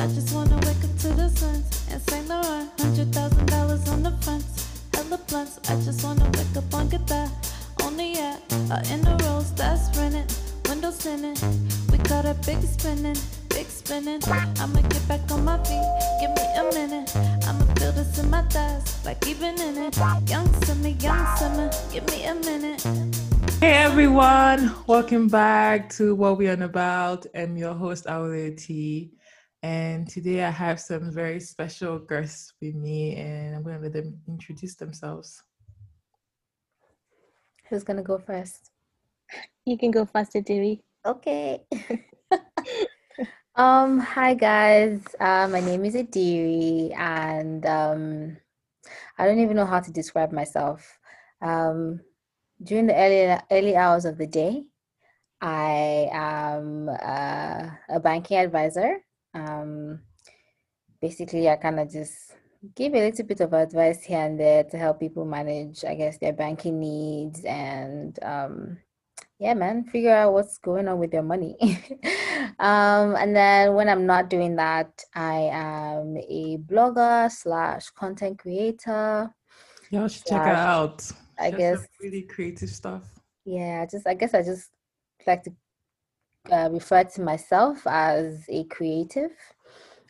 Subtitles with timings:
[0.00, 1.62] I just wanna wake up to the and.
[2.78, 4.10] Hundred thousand dollars on the.
[5.68, 6.88] I just wanna wake up on
[8.70, 9.14] uh, in the
[9.52, 10.32] that's rented,
[10.66, 11.38] windows tinted.
[11.92, 13.16] We got a big spinning,
[13.50, 14.22] big spinning.
[14.26, 15.84] I'ma get back on my feet,
[16.18, 17.14] give me a minute.
[17.46, 18.42] I'ma this in my
[19.04, 19.94] like even in it.
[20.64, 20.88] Summer,
[21.36, 22.80] summer, give me a minute.
[23.60, 27.26] Hey everyone, welcome back to What We On About.
[27.34, 29.10] I'm your host, Aule T.
[29.62, 33.92] And today I have some very special guests with me, and I'm going to let
[33.92, 35.42] them introduce themselves.
[37.70, 38.72] Who's gonna go first?
[39.64, 40.80] You can go first, Ediri.
[41.06, 41.62] Okay.
[43.54, 45.00] um, hi guys.
[45.20, 48.36] Uh, my name is Ediri, and um,
[49.16, 50.98] I don't even know how to describe myself.
[51.40, 52.00] Um,
[52.60, 54.64] during the early early hours of the day,
[55.40, 58.98] I am uh, a banking advisor.
[59.34, 60.00] Um,
[61.00, 62.34] basically, I kind of just
[62.74, 66.18] give a little bit of advice here and there to help people manage, I guess,
[66.18, 68.78] their banking needs and um,
[69.38, 71.56] yeah, man, figure out what's going on with their money.
[72.58, 79.34] um, and then when I'm not doing that, I am a blogger slash content creator.
[79.90, 81.10] Y'all should check her out.
[81.38, 83.02] I She guess really creative stuff.
[83.46, 84.68] yeah, just I guess I just
[85.26, 85.52] like to
[86.50, 89.32] uh, refer to myself as a creative.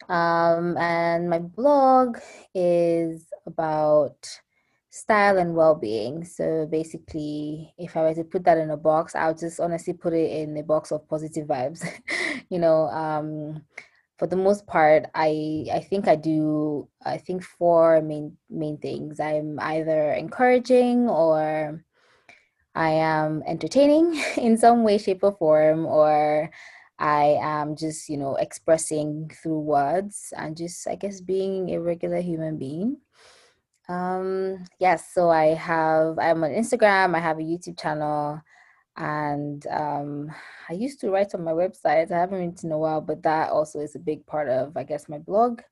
[0.08, 2.18] Um, and my blog
[2.54, 4.40] is about
[4.90, 6.24] style and well-being.
[6.24, 9.92] So basically, if I were to put that in a box, I would just honestly
[9.92, 11.86] put it in a box of positive vibes.
[12.50, 13.62] you know, um,
[14.18, 19.18] for the most part, I I think I do I think four main main things.
[19.20, 21.82] I'm either encouraging or
[22.74, 26.50] I am entertaining in some way, shape, or form, or
[26.98, 32.20] I am just, you know, expressing through words and just, I guess, being a regular
[32.20, 32.98] human being.
[33.88, 38.40] Um, yes, so I have, I'm on Instagram, I have a YouTube channel,
[38.96, 40.30] and um,
[40.68, 42.12] I used to write on my website.
[42.12, 44.84] I haven't written in a while, but that also is a big part of, I
[44.84, 45.62] guess, my blog.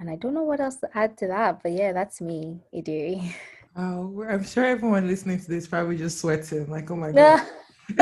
[0.00, 3.34] And I don't know what else to add to that, but yeah, that's me, Ediri.
[3.80, 7.46] Oh, we're- I'm sure everyone listening to this probably just sweating, like, oh my God.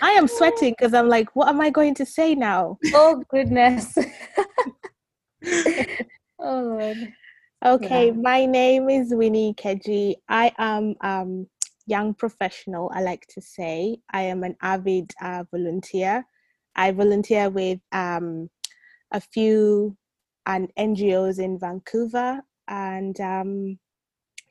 [0.00, 2.78] I am sweating because I'm like, what am I going to say now?
[2.94, 3.98] oh goodness.
[6.38, 7.12] oh Lord.
[7.64, 8.12] Okay, Yeah.
[8.12, 10.14] my name is Wynee Keji.
[10.28, 11.48] I am um
[11.86, 13.98] young professional, I like to say.
[14.12, 16.24] I am an avid uh, volunteer.
[16.76, 18.48] I volunteer with um,
[19.12, 19.96] a few
[20.46, 23.78] an NGOs in Vancouver, and um,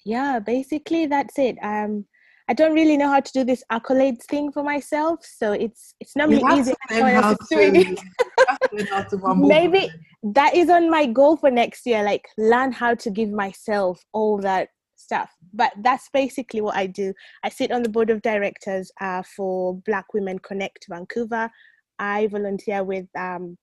[0.05, 1.57] yeah, basically that's it.
[1.61, 2.05] Um,
[2.49, 6.15] I don't really know how to do this accolades thing for myself, so it's it's
[6.15, 6.73] not really easy.
[6.89, 6.97] to
[7.33, 7.97] to, doing it.
[7.97, 9.47] to learn how to mumble.
[9.47, 9.89] Maybe
[10.23, 14.37] that is on my goal for next year like learn how to give myself all
[14.37, 17.11] that stuff but that's basically what i do
[17.43, 21.49] i sit on the board of directors uh, for black women connect vancouver
[21.97, 23.57] i volunteer with um,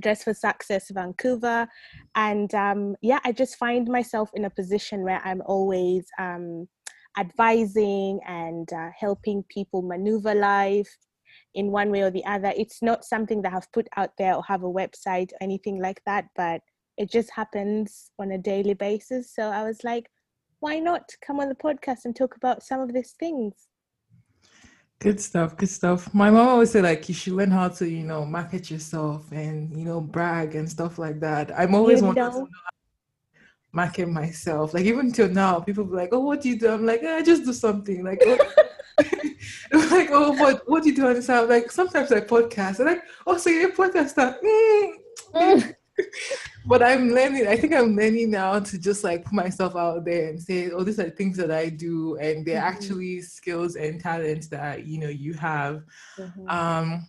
[0.00, 1.66] dress for success vancouver
[2.14, 6.68] and um, yeah i just find myself in a position where i'm always um,
[7.18, 10.96] advising and uh, helping people maneuver life
[11.54, 12.52] in one way or the other.
[12.56, 16.02] It's not something that I've put out there or have a website or anything like
[16.06, 16.60] that, but
[16.98, 19.34] it just happens on a daily basis.
[19.34, 20.10] So I was like,
[20.60, 23.68] why not come on the podcast and talk about some of these things?
[24.98, 26.12] Good stuff, good stuff.
[26.14, 29.76] My mom always say like you should learn how to, you know, market yourself and
[29.76, 31.52] you know brag and stuff like that.
[31.58, 32.38] I'm always You wanted to know?
[32.38, 33.36] know how to
[33.72, 34.72] market myself.
[34.72, 37.16] Like even till now, people be like, "Oh, what do you do?" I'm like, "Eh,
[37.16, 38.38] "I just do something." Like, oh.
[39.90, 42.80] Like, "Oh, what what do you do on this?" I'm like, sometimes I podcast.
[42.80, 44.38] I'm like, "Oh, so you're a podcaster?"
[45.34, 45.74] Mm.
[46.66, 47.46] but I'm learning.
[47.46, 50.82] I think I'm learning now to just like put myself out there and say, "Oh,
[50.82, 52.72] these are things that I do," and they're Mhm.
[52.72, 55.82] actually skills and talents that you know you have.
[56.18, 56.50] Mhm.
[56.50, 57.08] Um.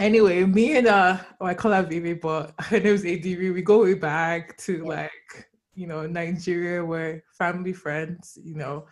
[0.00, 3.50] Anyway, me and uh, oh, I call her Vivi, but her name's ADV.
[3.54, 4.82] We go way back to Yeah.
[4.84, 6.84] like you know Nigeria.
[6.84, 8.38] We're family friends.
[8.42, 8.86] You know.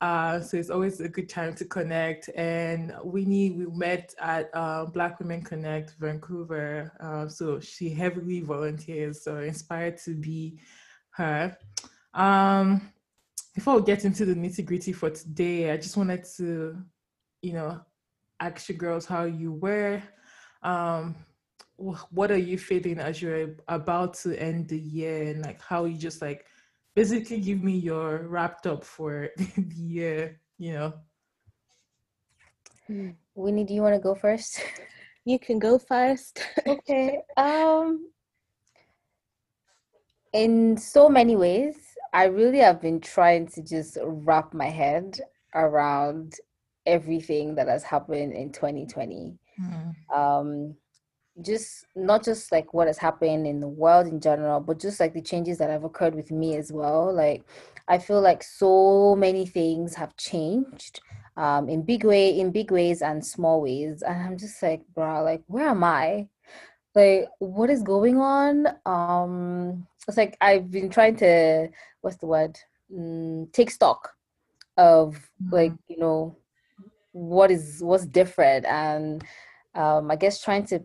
[0.00, 2.30] Uh, so it's always a good time to connect.
[2.36, 6.92] And Wynee, we met at uh, Black Women Connect Vancouver.
[7.00, 9.22] Uh, so she heavily volunteers.
[9.22, 10.58] So inspired to be
[11.10, 11.56] her.
[12.14, 12.92] Um,
[13.54, 16.76] before we get into the nitty gritty for today, I just wanted to,
[17.42, 17.80] you know,
[18.38, 20.00] ask you girls how you were.
[20.62, 21.16] Um,
[21.76, 25.96] what are you feeling as you're about to end the year, and like how you
[25.96, 26.44] just like
[26.98, 30.40] basically give me your wrapped up for the year.
[30.58, 30.92] You know,
[33.36, 34.60] Wynee, do you want to go first?
[35.24, 36.40] You can go first.
[36.66, 37.20] okay.
[37.36, 38.08] Um
[40.32, 41.76] in so many ways,
[42.14, 45.20] I really have been trying to just wrap my head
[45.54, 46.32] around
[46.86, 49.36] everything that has happened in 2020.
[49.60, 49.94] Mm.
[50.20, 50.76] Um
[51.42, 55.14] just not just like what has happened in the world in general, but just like
[55.14, 57.12] the changes that have occurred with me as well.
[57.12, 57.44] Like
[57.86, 61.00] I feel like so many things have changed
[61.36, 65.22] um, in big way, in big ways and small ways, and I'm just like, bro,
[65.22, 66.28] like where am I?
[66.94, 68.66] Like what is going on?
[68.84, 71.68] Um, it's like I've been trying to
[72.00, 72.58] what's the word?
[72.92, 74.12] Mm, take stock
[74.76, 75.16] of
[75.50, 76.36] like you know
[77.12, 79.24] what is what's different and
[79.74, 80.82] um, I guess trying to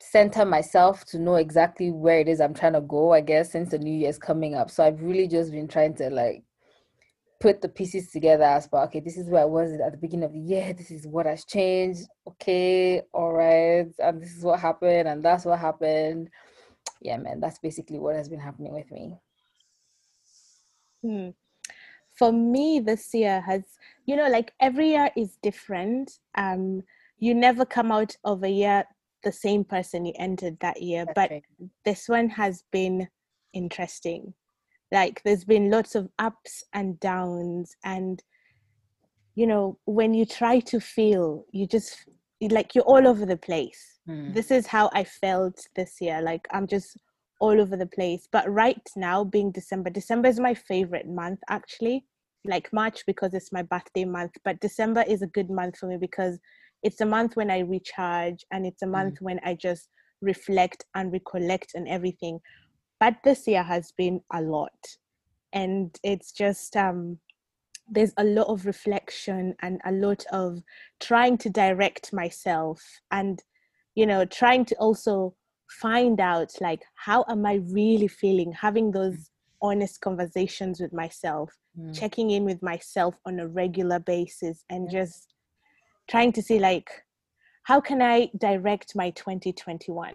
[0.00, 3.70] center myself to know exactly where it is I'm trying to go, I guess, since
[3.70, 4.70] the new year's coming up.
[4.70, 6.42] So I've really just been trying to like
[7.40, 8.84] put the pieces together as well.
[8.84, 10.72] Okay, this is where I was at the beginning of the year.
[10.72, 12.02] This is what has changed.
[12.26, 13.86] Okay, all right.
[13.98, 16.28] And this is what happened, and that's what happened.
[17.00, 19.16] Yeah, man, that's basically what has been happening with me.
[21.02, 21.28] Hmm.
[22.18, 23.62] For me, this year has,
[24.06, 26.18] you know, like every year is different.
[26.34, 26.82] Um,
[27.18, 28.84] you never come out of a year
[29.26, 31.44] the same person you entered that year, That's but right.
[31.84, 33.08] this one has been
[33.52, 34.32] interesting.
[34.92, 38.22] Like there's been lots of ups and downs, and
[39.34, 42.08] you know, when you try to feel, you just
[42.40, 43.98] like you're all over the place.
[44.06, 44.32] Hmm.
[44.32, 46.22] This is how I felt this year.
[46.22, 46.96] Like I'm just
[47.40, 48.28] all over the place.
[48.30, 52.04] But right now, being December, December is my favorite month actually.
[52.44, 55.96] Like March because it's my birthday month, but December is a good month for me
[55.96, 56.38] because
[56.82, 59.88] it's a month when I recharge and it's a month when I just
[60.20, 62.40] reflect and recollect and everything.
[63.00, 64.72] But this year has been a lot.
[65.52, 67.18] And it's just um
[67.88, 70.60] there's a lot of reflection and a lot of
[71.00, 72.82] trying to direct myself
[73.12, 73.42] and
[73.94, 75.34] you know trying to also
[75.70, 79.30] find out like how am i really feeling having those
[79.62, 81.94] honest conversations with myself Mm.
[81.94, 85.34] checking in with myself on a regular basis and just
[86.08, 86.90] trying to see like
[87.64, 90.12] how can i direct my 2021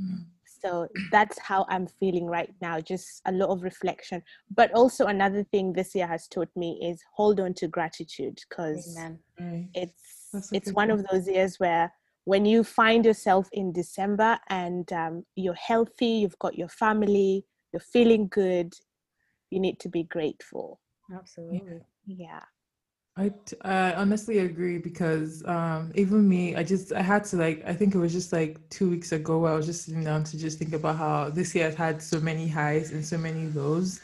[0.00, 0.26] Mm.
[0.60, 4.22] so that's how i'm feeling right now just a lot of reflection
[4.54, 8.96] but also another thing this year has taught me is hold on to gratitude because
[8.96, 9.18] Amen.
[9.40, 9.68] Right.
[9.74, 11.92] it's That's it's good one of those years where
[12.26, 17.80] when you find yourself in december and um, you're healthy you've got your family you're
[17.80, 18.72] feeling good
[19.50, 20.80] you need to be grateful
[21.12, 21.80] Absolutely.
[22.06, 22.42] yeah
[23.18, 27.94] I, honestly agree because um, even me, I just I had to like I think
[27.94, 30.58] it was just like two weeks ago where I was just sitting down to just
[30.58, 34.00] think about how this year has had so many highs and so many lows,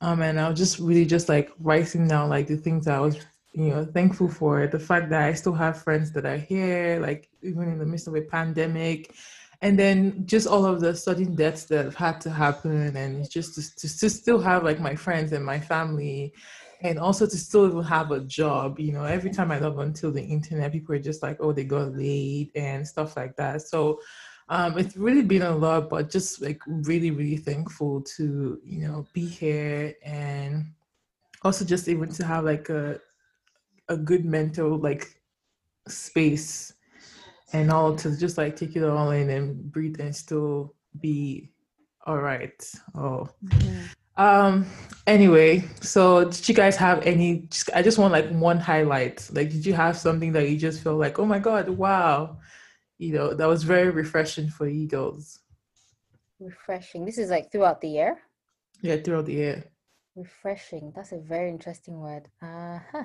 [0.00, 3.18] um, and I was just really just like writing down like the things I was
[3.52, 7.28] you know thankful for the fact that I still have friends that are here like
[7.42, 9.14] even in the midst of a pandemic,
[9.60, 13.54] and then just all of the sudden deaths that have had to happen and just
[13.56, 16.32] to, to, to still have like my friends and my family
[16.82, 20.22] and also to still have a job you know every time i log onto the
[20.22, 23.62] internet people are just like oh they got laid and stuff like that.
[23.62, 24.00] So
[24.48, 29.06] um it's really been a lot but just like really really thankful to you know
[29.12, 30.66] be here and
[31.42, 33.00] also just even to have like a
[33.88, 35.20] a good mental like
[35.88, 36.72] space
[37.52, 41.50] and all to just like take it all in and breathe and still be
[42.06, 43.28] all right oh
[44.16, 44.66] um
[45.06, 49.50] anyway so did you guys have any just, i just want like one highlight like
[49.50, 52.36] did you have something that you just feel like oh my god wow
[52.98, 55.40] you know that was very refreshing for you girls
[56.38, 57.04] Refreshing.
[57.06, 58.18] This is like throughout the year.
[58.82, 59.64] yeah throughout the year
[60.14, 60.92] Refreshing.
[60.94, 62.28] That's a very interesting word.
[62.42, 63.04] Uh huh.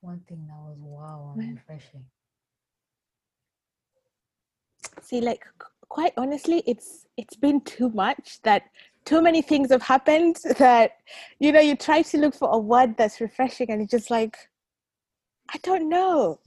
[0.00, 2.04] One thing that was wow and refreshing.
[5.00, 8.62] see like c- quite honestly it's it's been too much that
[9.04, 10.92] too many things have happened that
[11.38, 14.34] you know you try to look for a word that's refreshing and it's just like
[15.54, 16.40] i don't know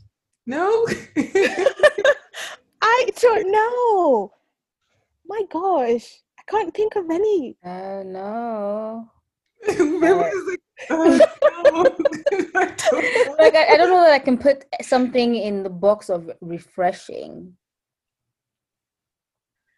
[0.48, 0.88] no
[2.82, 4.32] i don't know
[5.28, 6.08] my gosh
[6.40, 9.12] i can't think of any Oh no.
[9.68, 11.86] Like, oh, no.
[12.56, 13.36] I.
[13.40, 17.56] Like I, I don't know that I can put something in the box of refreshing.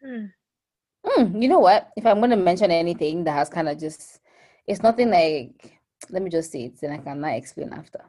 [0.02, 0.26] Hmm.
[1.06, 1.90] Hmm, you know what?
[1.96, 4.20] If I'm going to mention anything that has kind of just,
[4.68, 8.02] it's nothing like, let me just say it, then I can now explain after.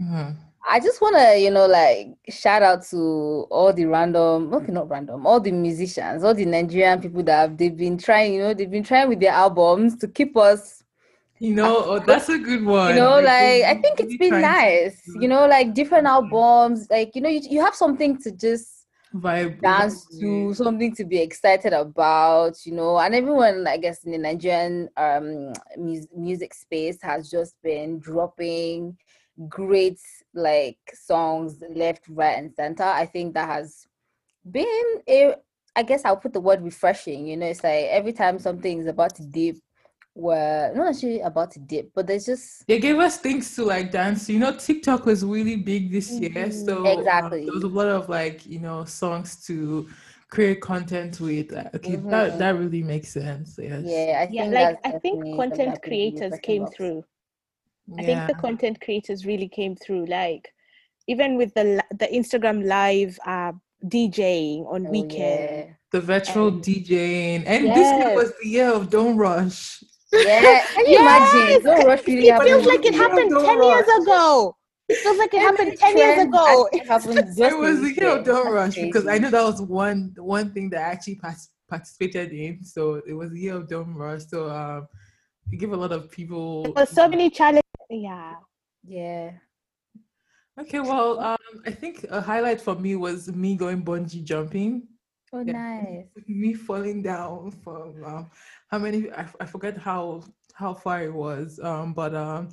[0.00, 0.36] Mhm.
[0.68, 4.88] I just want to, you know, like shout out to all the random, okay, not
[4.88, 8.54] random, all the musicians, all the Nigerian people that have, they've been trying, you know,
[8.54, 10.82] they've been trying with their albums to keep us
[11.38, 12.90] You know, oh, that's a good one.
[12.90, 15.02] you know, like I think it's been nice.
[15.06, 18.81] You know, like different albums, like you know, you, you have something to just
[19.14, 22.98] vibe dance to, something to be excited about, you know.
[22.98, 28.96] And everyone, I guess, in the Nigerian um mus- music space has just been dropping
[29.48, 29.98] great
[30.34, 32.84] like songs left, right, and center.
[32.84, 33.86] I think that has
[34.50, 35.34] been a
[35.74, 37.26] I guess I'll put the word refreshing.
[37.26, 39.56] You know, it's like every time something is about to dip,
[40.14, 43.90] we're not actually about to dip, but there's just They gave us things to like
[43.90, 44.28] dance.
[44.28, 46.66] You know, TikTok was really big this year, Mhm.
[46.66, 47.44] so um, Exactly.
[47.44, 49.88] there was a lot of like you know songs to
[50.28, 51.52] create content with.
[51.52, 52.10] Uh, Okay, Mhm.
[52.10, 53.58] that that really makes sense.
[53.60, 53.82] Yes.
[53.84, 56.74] yeah, I Yeah, think like I think content creators came about.
[56.74, 57.04] through.
[57.98, 60.04] I think the content creators really came through.
[60.06, 60.52] Like
[61.06, 63.52] even with the the Instagram live uh,
[63.84, 65.52] DJing on Oh, weekends.
[65.52, 65.66] yeah.
[65.90, 69.82] the virtual And- DJing, and this year was the year of Don't Rush.
[70.12, 71.86] Yeah, can you imagine?
[71.86, 74.56] Rush really It feels like it happened Don't 10 years ago.
[74.88, 76.68] It feels like it Every happened 10 years trend ago.
[76.72, 78.24] actually happened just it was in the year of year.
[78.24, 79.22] Don't That's Rush because I crazy.
[79.22, 81.20] know that was one one thing that I actually
[81.68, 82.64] participated in.
[82.64, 84.26] So it was the year of Don't Rush.
[84.26, 84.86] So um,
[85.50, 86.64] you give a lot of people.
[86.64, 87.62] There were so many challenges.
[87.88, 88.34] Yeah.
[88.86, 89.32] Yeah.
[90.60, 94.86] Okay, well, um, I think a highlight for me was me going bungee jumping.
[95.32, 95.52] Oh, Yeah.
[95.54, 96.04] nice.
[96.28, 98.30] me falling down from um,
[98.72, 100.24] how many I, I forget how
[100.54, 102.48] how far it was um but um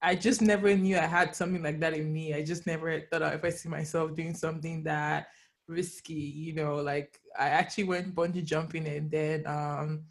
[0.00, 3.34] I just never knew I had something like that in me I just never thought
[3.34, 5.26] if I see myself doing something that
[5.66, 10.04] risky you know like I actually went bungee jumping and then um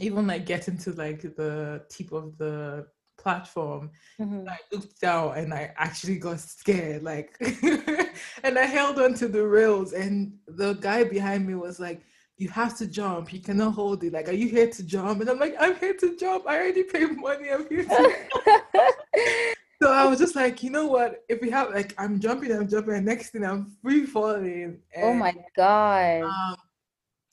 [0.00, 3.90] even like getting to like the tip of the platform
[4.20, 4.48] Mhm.
[4.48, 7.36] I looked down and I actually got scared, like,
[8.44, 9.92] and I held on to the rails.
[9.92, 12.02] And the guy behind me was like,
[12.36, 13.32] "You have to jump.
[13.32, 14.12] You cannot hold it.
[14.12, 16.46] Like, are you here to jump?" And I'm like, "I'm here to jump.
[16.46, 17.50] I already paid money.
[17.50, 18.16] I'm here to."
[19.82, 21.24] so I was just like, you know what?
[21.28, 24.78] If we have like, I'm jumping, I'm jumping, and next thing I'm free falling.
[24.96, 26.22] oh my god.
[26.22, 26.56] um,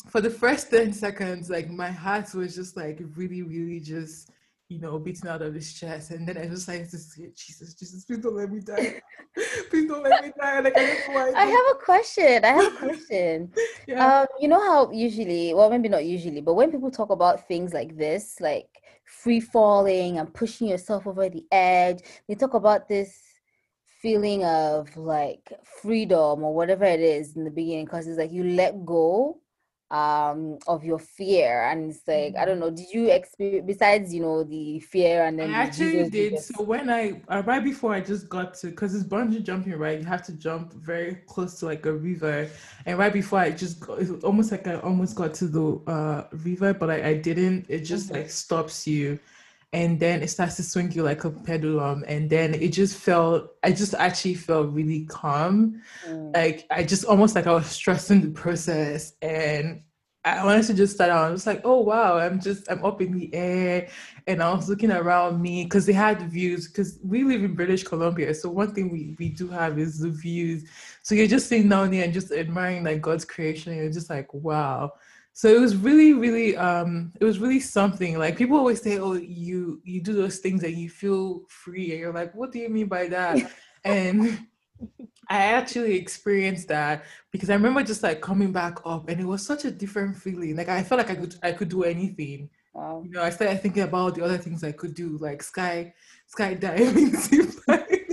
[0.09, 4.31] for the first 10 seconds, like my heart was just like really, really just,
[4.71, 6.11] you know, beating out of his chest.
[6.11, 9.01] And then I just like to say, Jesus, Jesus, please don't let me die.
[9.69, 10.61] please don't let me die.
[10.61, 11.31] Like I why.
[11.35, 12.45] I have a question.
[12.45, 13.51] I have a question.
[13.87, 14.21] yeah.
[14.21, 17.73] Um, you know how usually, well, maybe not usually, but when people talk about things
[17.73, 18.69] like this, like
[19.03, 21.99] free falling and pushing yourself over the edge,
[22.29, 23.21] they talk about this
[24.01, 25.51] feeling of like
[25.81, 29.40] freedom or whatever it is in the beginning, because it's like you let go
[29.91, 34.21] um of your fear and it's like i don't know did you experience besides you
[34.21, 36.31] know the fear and I then the actually Jesus did.
[36.31, 39.73] Jesus- So when I uh, right before I just got to because it's bungee jumping,
[39.77, 39.99] right?
[39.99, 42.47] You have to jump very close to like a river,
[42.85, 46.73] and right before I just got, almost like I almost got to the uh, river,
[46.73, 47.65] but I, I didn't.
[47.69, 48.15] It just Mhm.
[48.17, 49.19] like stops you,
[49.73, 53.55] and then it starts to swing you like a pendulum, and then it just felt.
[53.63, 56.33] I just actually felt really calm Mm.
[56.35, 59.83] like I just almost like I was stressing the process and
[60.23, 61.27] I wanted to just start out.
[61.27, 63.87] I was like, oh wow, I'm just I'm up in the air
[64.27, 67.83] and I was looking around me because they had views because we live in British
[67.83, 68.33] Columbia.
[68.35, 70.63] So one thing we, we do have is the views.
[71.01, 73.73] So you're just sitting down there and just admiring like God's creation.
[73.73, 74.91] And you're just like, wow.
[75.33, 78.17] So it was really, really um it was really something.
[78.17, 81.99] Like people always say, Oh, you you do those things and you feel free and
[81.99, 83.51] you're like, what do you mean by that?
[83.83, 84.39] and
[85.29, 89.45] I actually experienced that because I remember just like coming back up and it was
[89.45, 90.55] such a different feeling.
[90.55, 92.49] Like I felt like I could I could do anything.
[92.73, 95.93] wow You know, I started thinking about the other things I could do, like sky
[96.35, 97.13] skydiving.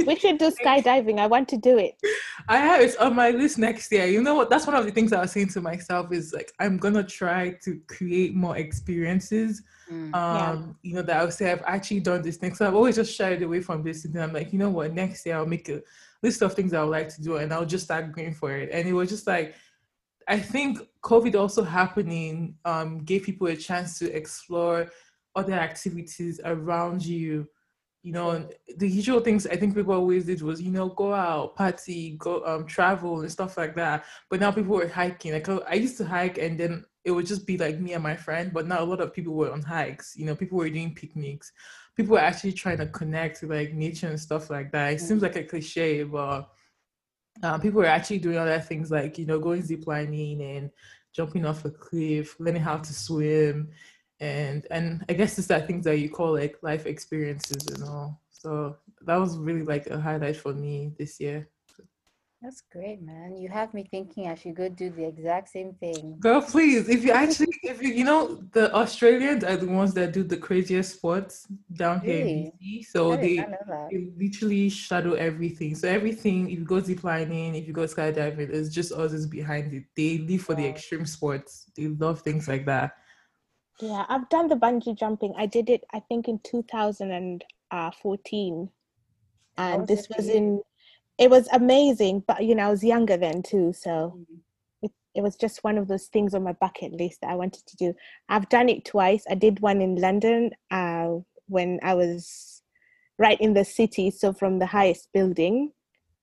[0.09, 1.19] We should do skydiving.
[1.19, 2.01] I want to do it.
[2.49, 4.07] I have it's on my list next year.
[4.07, 4.49] You know what?
[4.49, 7.51] That's one of the things I was saying to myself is like I'm gonna try
[7.65, 9.63] to create more experiences.
[9.93, 10.15] Mm.
[10.15, 12.55] Um, you know, that I would say I've actually done this thing.
[12.55, 14.95] So I've always just shied away from this and then I'm like, you know what,
[14.95, 15.83] next year I'll make a
[16.23, 18.71] list of things I would like to do and I'll just start going for it.
[18.73, 19.57] And it was just like
[20.27, 24.91] I think COVID also happening um gave people a chance to explore
[25.37, 27.47] other activities around you
[28.03, 31.57] you know the usual things i think people always did was you know go out
[31.57, 34.05] party go um travel and stuff like that.
[34.31, 35.33] But now people were hiking.
[35.33, 38.17] Like i used to hike and then it would just be like me and my
[38.17, 40.15] friend but now a lot of people were on hikes.
[40.17, 41.53] You know people were doing picnics.
[41.97, 44.93] People were actually trying to connect to like nature and stuff like that.
[44.93, 46.49] It seems like a cliche but
[47.43, 50.71] um, people were actually doing other things like you know going ziplining and
[51.13, 53.69] jumping off a cliff learning how to swim
[54.21, 58.21] and and I guess it's that things that you call like life experiences and all.
[58.31, 61.49] So that was really like a highlight for me this year.
[62.41, 63.37] That's great, man.
[63.37, 66.19] You have me thinking I should go do the exact same thing.
[66.21, 70.13] Girl, please, if you actually, if you, you know, the Australians are the ones that
[70.13, 72.53] do the craziest sports down here Really?
[72.63, 72.87] in BC.
[72.87, 73.45] So they,
[73.91, 75.75] they literally shadow everything.
[75.75, 79.75] So everything, if you go zip lining, if you go skydiving, it's just Aussies behind
[79.75, 79.85] it.
[79.97, 81.69] They live for the extreme sports.
[81.77, 82.99] They love things like that.
[83.81, 85.35] Yeah, I've done the bungee jumping.
[85.37, 88.71] I did it, I think, in 2014.
[89.57, 90.63] And was this was in,
[91.19, 93.73] it was amazing, but you know, I was younger then too.
[93.73, 94.41] So Mm.
[94.83, 97.67] it, it was just one of those things on my bucket list that I wanted
[97.67, 97.95] to do.
[98.29, 99.25] I've done it twice.
[99.29, 101.17] I did one in London uh,
[101.47, 102.63] when I was
[103.19, 105.73] right in the city, so from the highest building,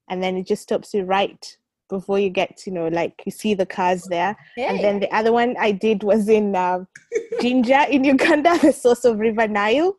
[0.10, 1.58] and then it just stops you right
[1.90, 4.36] before you get to, you know, like you see the cars there.
[4.58, 6.88] And then the other one I did was in um,
[7.42, 9.98] Jinja in Uganda, the source of River Nile,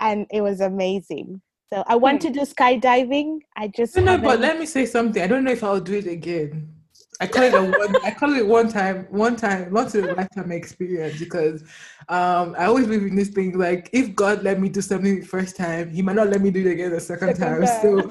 [0.00, 1.40] and it was amazing.
[1.72, 3.38] So I want to do skydiving.
[3.56, 5.22] I just No, no, but let me say something.
[5.22, 6.68] I don't know if I'll do it again.
[7.20, 7.96] I call it a one.
[8.04, 11.62] I call it one time, one time, not a lifetime experience because
[12.08, 13.56] um, I always believe in this thing.
[13.56, 16.50] Like, if God let me do something the first time, He might not let me
[16.50, 17.66] do it again the second, Second time.
[17.66, 18.10] So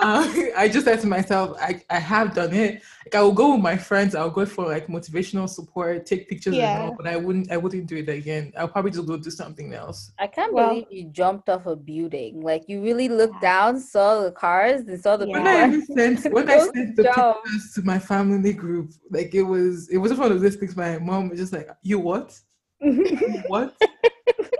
[0.00, 2.82] uh, I just said to myself, I, I have done it.
[3.08, 4.14] Like, I will go with my friends.
[4.14, 7.50] I'll go for like motivational support, take pictures, and all, but I wouldn't.
[7.50, 8.52] I wouldn't do it again.
[8.54, 10.12] I'll probably just go do something else.
[10.18, 12.42] I can't Well- believe you jumped off a building.
[12.42, 15.38] Like you really looked down, saw the cars, and saw the Yeah.
[15.38, 17.42] When I sent when I sent the jump.
[17.44, 20.76] pictures to my family group, like it was it was one of those things.
[20.76, 22.38] My mom was just like, "You what?
[22.82, 23.74] You what?"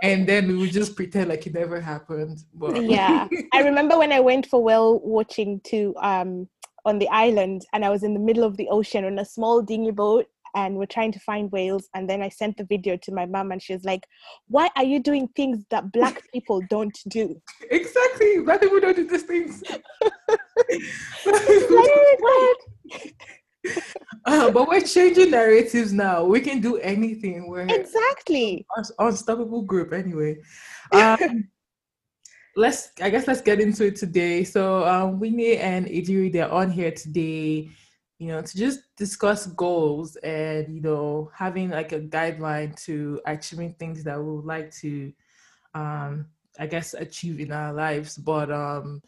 [0.01, 2.39] and then we would just pretend like it never happened.
[2.55, 6.47] But yeah i remember when i went for whale watching to um
[6.89, 9.61] on the island and i was in the middle of the ocean on a small
[9.61, 13.11] dinghy boat and we're trying to find whales and then i sent the video to
[13.11, 14.05] my mom and she was like
[14.47, 19.07] why are you doing things that black people don't do exactly, black people don't do
[19.07, 19.63] these things.
[24.25, 26.23] Uh, but we're changing narratives now.
[26.23, 27.49] We can do anything.
[27.49, 28.65] We're exactly
[28.97, 30.37] unstoppable group anyway.
[30.93, 31.49] Um,
[32.55, 34.43] let's I guess let's get into it today.
[34.43, 37.69] So um, Wynee and Ediri, they're on here today,
[38.17, 43.73] you know, to just discuss goals and you know having like a guideline to achieving
[43.73, 45.11] things that we would like to
[45.73, 46.25] um
[46.59, 48.17] I guess achieve in our lives.
[48.17, 49.01] But um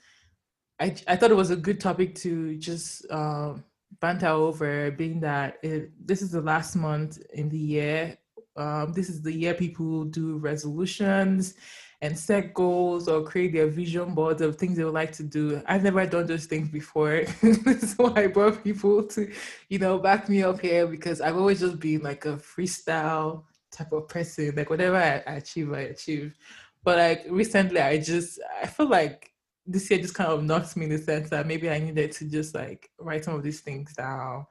[0.80, 3.64] I I thought it was a good topic to just um
[4.00, 8.18] banter over being that it, this is the last month in the year
[8.58, 11.56] um, this is the year people do resolutions
[12.02, 15.62] and set goals or create their vision boards of things they would like to do.
[15.68, 17.26] I've never done those things before.
[17.80, 19.32] so I brought people to,
[19.70, 23.92] you know, back me up here because I've always just been like a freestyle type
[23.92, 24.54] of person.
[24.56, 26.36] Like whatever I, achieve, I achieve.
[26.84, 29.32] But like recently I just I feel like
[29.68, 32.26] this year just kind of knocked me in the sense that maybe I needed to
[32.26, 34.48] just like write some of these things down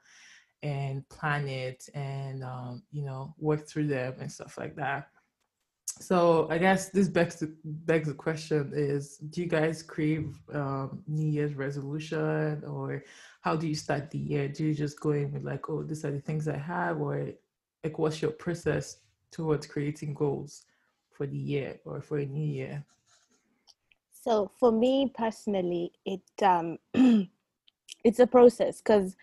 [0.63, 5.09] and plan it and um, you know work through them and stuff like that
[5.85, 11.03] so i guess this begs the begs the question is do you guys crave um,
[11.07, 13.03] new year's resolution or
[13.41, 14.47] how do you start the year?
[14.47, 17.27] Do you just go in with like oh these are the things i have or
[17.83, 18.97] like what's your process
[19.31, 20.65] towards creating goals
[21.11, 22.85] for the year or for a new year?
[24.11, 26.77] So for me personally, it um,
[28.03, 29.15] it's a process because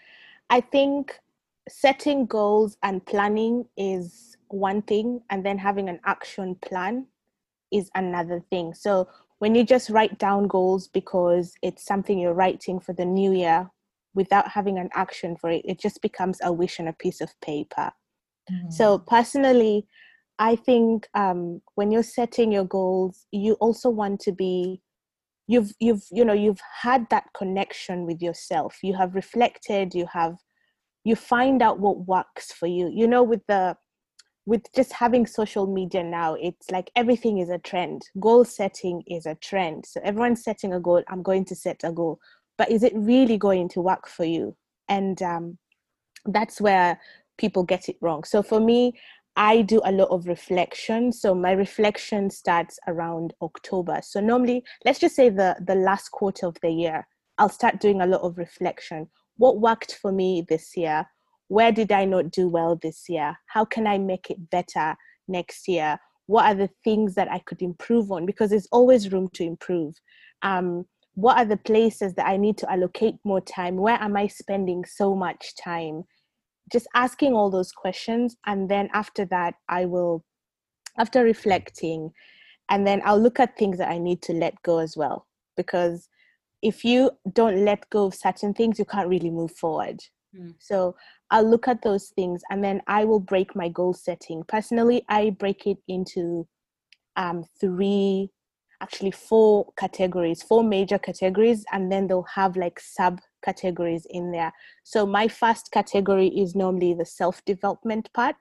[0.51, 1.21] I think
[1.69, 7.07] setting goals and planning is one thing, and then having an action plan
[7.73, 8.75] is another thing.
[8.75, 9.09] So
[9.39, 13.71] when you just write down goals because it's something you're writing for the new year
[14.15, 17.33] without having an action for it, it just becomes a wish on a piece of
[17.41, 17.93] paper.
[18.71, 19.87] So personally,
[20.39, 24.81] I think um, when you're setting your goals, you also want to be
[25.47, 28.79] you've you've you know you've had that connection with yourself.
[28.83, 29.95] You have reflected.
[29.95, 30.37] You have
[31.05, 32.91] you find out what works for you.
[32.93, 33.77] You know, with the
[34.49, 38.01] with just having social media now, it's like everything is a trend.
[38.19, 39.85] Goal setting is a trend.
[39.85, 41.03] So everyone's setting a goal.
[41.09, 42.19] I'm going to set a goal,
[42.57, 44.57] but is it really going to work for you?
[44.89, 45.59] And um,
[46.25, 46.99] that's where
[47.37, 48.25] people get it wrong.
[48.25, 48.95] So for me,
[49.37, 51.13] I do a lot of reflection.
[51.13, 54.01] So my reflection starts around October.
[54.03, 57.07] So normally, let's just say the the last quarter of the year,
[57.37, 59.09] I'll start doing a lot of reflection.
[59.37, 61.07] What worked for me this year?
[61.49, 63.37] Where did I not do well this year?
[63.47, 65.99] How can I make it better next year?
[66.27, 68.27] What are the things that I could improve on?
[68.27, 69.95] Because there's always room to improve.
[70.43, 73.77] Um, what are the places that I need to allocate more time?
[73.77, 76.05] Where am I spending so much time?
[76.71, 80.23] just asking all those questions and then after that i will
[80.99, 82.11] after reflecting
[82.69, 86.09] and then i'll look at things that i need to let go as well because
[86.63, 90.01] if you don't let go of certain things, you can't really move forward.
[90.37, 90.55] Mm.
[90.59, 90.97] So
[91.31, 94.45] I'll look at those things and then I will break my goal setting.
[94.49, 96.49] Personally, I break it into
[97.17, 98.31] um, three,
[98.81, 104.53] actually four categories, four major categories, and then they'll have like sub categories in there.
[104.85, 108.37] So my first category is normally the self development part.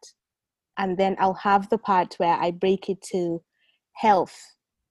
[0.78, 3.44] And then I'll have the part where I break it to
[3.94, 4.38] health.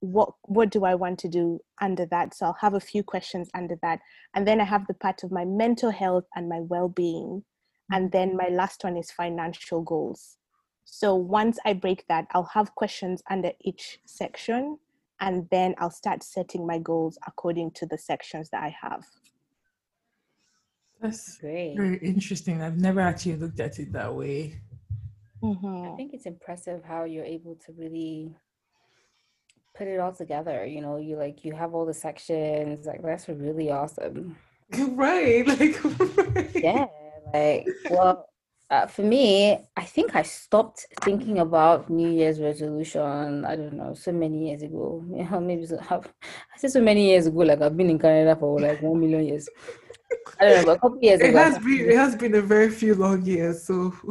[0.00, 2.34] What what do I want to do under that?
[2.34, 4.00] So I'll have a few questions under that.
[4.34, 7.44] And then I have the part of my mental health and my well-being.
[7.90, 10.38] And then my last one is financial goals.
[10.84, 14.78] So once I break that, I'll have questions under each section
[15.20, 19.04] and then I'll start setting my goals according to the sections that I have.
[21.00, 21.76] That's Great.
[21.76, 22.62] very interesting.
[22.62, 24.60] I've never actually looked at it that way.
[25.42, 25.96] I Mhm.
[25.96, 28.34] think it's impressive how you're able to really
[29.74, 30.64] put it all together.
[30.66, 32.86] You know, you like you have all the sections.
[32.86, 34.36] Like that's really awesome.
[34.78, 35.46] right.
[35.46, 35.84] Like
[36.34, 36.56] right.
[36.62, 36.86] Yeah.
[37.36, 38.28] Like well,
[38.70, 43.44] uh, for me, I think I stopped thinking about New Year's resolution.
[43.44, 45.04] I don't know, so many years ago.
[45.40, 47.38] Maybe so, I said so many years ago.
[47.38, 49.48] Like I've been in Canada for like one million years.
[50.40, 51.38] I don't know, but a couple years It ago.
[51.38, 53.92] Has been it has been a very few long years, so.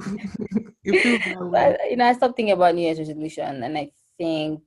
[1.52, 4.62] But, you know, I stopped thinking about New Year's resolution, and I think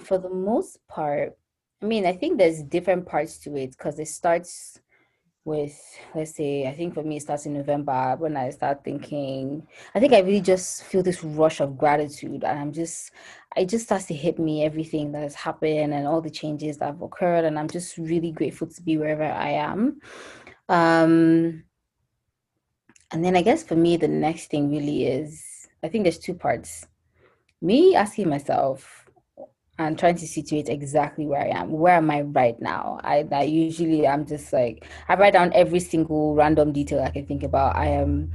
[0.00, 1.38] for the most part,
[1.80, 4.80] I mean, I think there's different parts to it because it starts
[5.44, 5.78] with,
[6.14, 9.66] let's say, I think for me, it starts in November when I start thinking.
[9.94, 13.12] I think I really just feel this rush of gratitude, and I'm just,
[13.56, 16.86] it just starts to hit me everything that has happened and all the changes that
[16.86, 20.00] have occurred, and I'm just really grateful to be wherever I am.
[20.68, 21.64] Um,
[23.12, 26.34] and then I guess for me, the next thing really is I think there's two
[26.34, 26.86] parts.
[27.62, 28.99] Me asking myself
[29.80, 31.72] and trying to situate exactly where I am.
[31.72, 33.00] Where am I right now?
[33.02, 37.26] I, I usually I'm just like I write down every single random detail I can
[37.26, 37.76] think about.
[37.76, 38.30] I am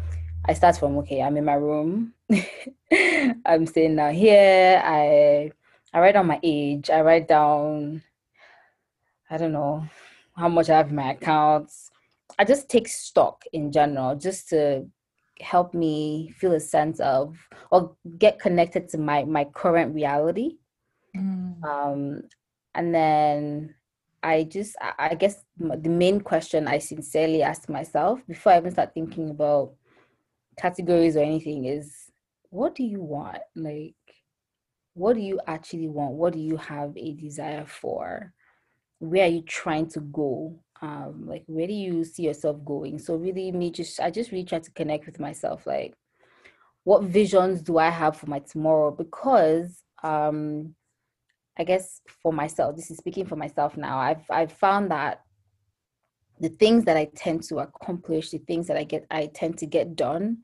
[0.45, 2.13] I start from okay, I'm in my room.
[3.45, 4.81] I'm staying now here.
[4.83, 5.51] I
[5.93, 6.89] I write down my age.
[6.89, 8.01] I write down
[9.29, 9.85] I don't know
[10.35, 11.91] how much I have in my accounts.
[12.39, 14.87] I just take stock in general just to
[15.41, 17.37] help me feel a sense of
[17.69, 20.57] or get connected to my my current reality
[21.15, 21.63] Mm.
[21.63, 22.21] um
[22.73, 23.75] and then
[24.23, 28.93] i just i guess the main question i sincerely ask myself before i even start
[28.93, 29.73] thinking about
[30.57, 32.11] categories or anything is
[32.49, 33.39] what do you want?
[33.55, 33.95] Like
[34.93, 36.13] what do you actually want?
[36.13, 38.31] What do you have a desire for?
[38.99, 40.59] Where are you trying to go?
[40.81, 42.99] Um like where do you see yourself going?
[42.99, 45.93] So really me just i just really try to connect with myself like
[46.83, 48.91] what visions do i have for my tomorrow?
[48.91, 50.75] Because um
[51.57, 55.21] i guess for myself this is speaking for myself now i've i've found that
[56.39, 59.65] the things that i tend to accomplish the things that i get i tend to
[59.65, 60.37] get done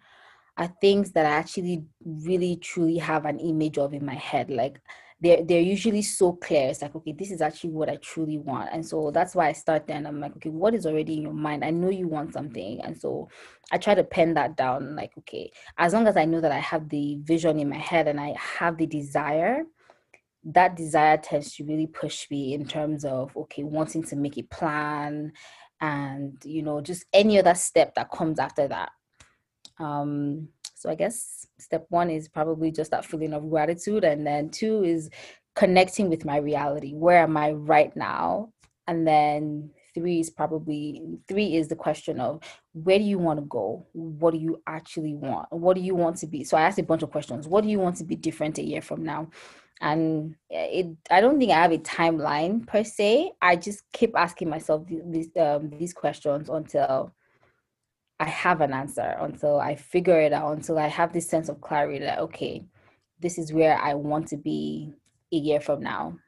[0.58, 4.80] are things that i actually really truly have an image of in my head like
[5.21, 8.69] they're they're usually so clear it's like okay this is actually what i truly want
[8.74, 11.21] and so that's why i start there and i'm like okay what is already in
[11.21, 11.63] your mind?
[11.63, 13.30] I know you want something and so
[13.71, 16.60] i try to pen that down like okay as long as i know that i
[16.60, 19.63] have the vision in my head and i have the desire
[20.43, 24.43] that desire tends to really push me in terms of okay wanting to make a
[24.43, 25.32] plan
[25.80, 28.91] and you know just any other step that comes after that.
[29.80, 34.49] Um so i guess step one is probably just that feeling of gratitude and then
[34.49, 35.12] two is
[35.56, 36.93] connecting with my reality.
[36.93, 38.51] Where am i right now?
[38.88, 42.41] And then three is probably three is the question of
[42.73, 43.86] where do you want to go?
[43.93, 45.51] What do you actually want?
[45.51, 46.43] What do you want to be?
[46.43, 47.47] So i asked a bunch of questions.
[47.47, 49.30] What do you want to be different a year from now
[49.81, 54.49] and it i don't think i have a timeline per se i just keep asking
[54.49, 57.11] myself these these, um, these questions until
[58.21, 61.59] I have an answer until I figure it out, until I have this sense of
[61.59, 62.63] clarity that, okay,
[63.19, 64.93] this is where I want to be
[65.33, 66.19] a year from now.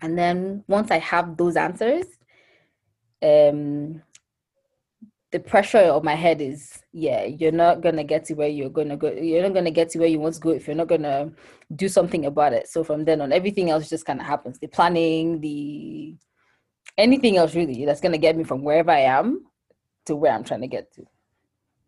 [0.00, 2.06] And then once I have those answers,
[3.20, 4.00] um,
[5.32, 8.98] the pressure of my head is, yeah, you're not gonna get to where you're gonna
[8.98, 9.10] go.
[9.10, 11.32] You're not gonna get to where you want to go if you're not gonna
[11.74, 12.68] do something about it.
[12.68, 14.58] So from then on, everything else just kind of happens.
[14.58, 16.14] The planning, the
[16.98, 19.46] anything else really that's gonna get me from wherever I am
[20.04, 21.04] to where I'm trying to get to.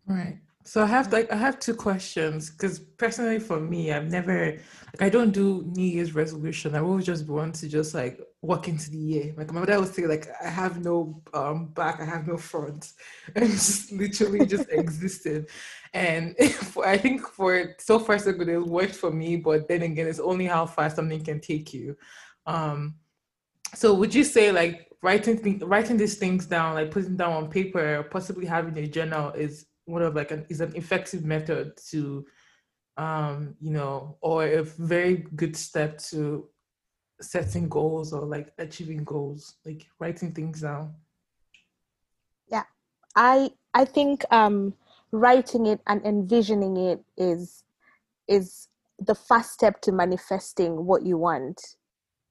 [0.07, 0.39] Right.
[0.65, 5.03] So I have like I have two questions because personally for me, I've never like
[5.03, 6.75] I don't do New Year's resolution.
[6.75, 9.35] I always just want to just like walk into the year.
[9.37, 12.93] Like my mother would say, like I have no um back, I have no front,
[13.35, 15.49] and just literally just existed.
[15.93, 16.37] And
[16.73, 19.37] for, I think for so far so good, it worked for me.
[19.37, 21.97] But then again, it's only how far something can take you.
[22.47, 22.97] Um,
[23.75, 27.51] so would you say like writing th- writing these things down, like putting down on
[27.51, 32.25] paper, possibly having a journal is one of like an is an effective method to
[32.97, 36.49] um you know or a very good step to
[37.31, 40.95] setting goals or like achieving goals like writing things down?
[42.49, 42.65] Yeah.
[43.17, 44.75] I i think um
[45.13, 47.65] writing it and envisioning it is
[48.29, 51.77] is the first step to manifesting what you want.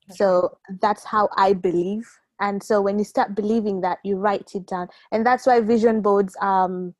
[0.10, 2.10] So that's how i believe.
[2.39, 4.89] And so when you start believing that you write it down.
[5.12, 6.95] And that's why vision boards um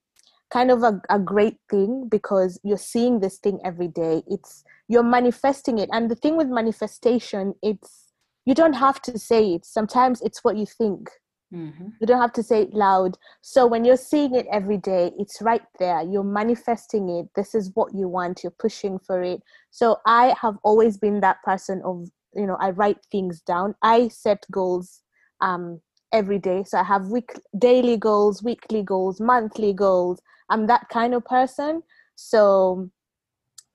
[0.52, 4.24] kind of a, a great thing because you're seeing this thing every day.
[4.28, 5.90] It's you're manifesting it.
[5.92, 8.14] And the thing with manifestation it's
[8.46, 9.66] you don't have to say it.
[9.66, 11.10] Sometimes it's what you think.
[11.54, 11.90] Mm-hmm.
[12.02, 13.16] you don't have to say it loud.
[13.42, 16.02] So when you're seeing it every day it's right there.
[16.02, 17.28] You're manifesting it.
[17.36, 18.42] This is what you want.
[18.42, 19.40] You're pushing for it.
[19.70, 23.76] So i have always been that person of you know i write things down.
[23.84, 25.02] I set goals
[25.42, 25.80] um
[26.14, 26.64] every day.
[26.66, 30.22] So i have week daily goals weekly goals monthly goals.
[30.50, 31.84] I'm that kind of person.
[32.16, 32.90] So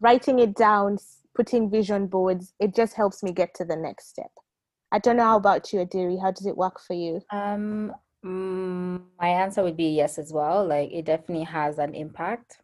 [0.01, 0.99] writing it down
[1.35, 4.31] putting vision boards it just helps me get to the next step.
[4.91, 6.21] I don't know how about you Ediri?
[6.21, 7.21] How does it work for you?
[7.31, 7.93] Um,
[8.25, 10.67] mm, my answer would be yes as well.
[10.67, 12.59] Like it definitely has an impact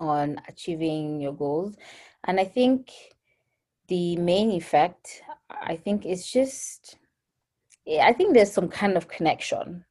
[0.00, 1.76] on achieving your goals.
[2.24, 2.90] And I think
[3.88, 6.96] the main effect, I think it's just,
[7.86, 9.84] I think there's some kind of connection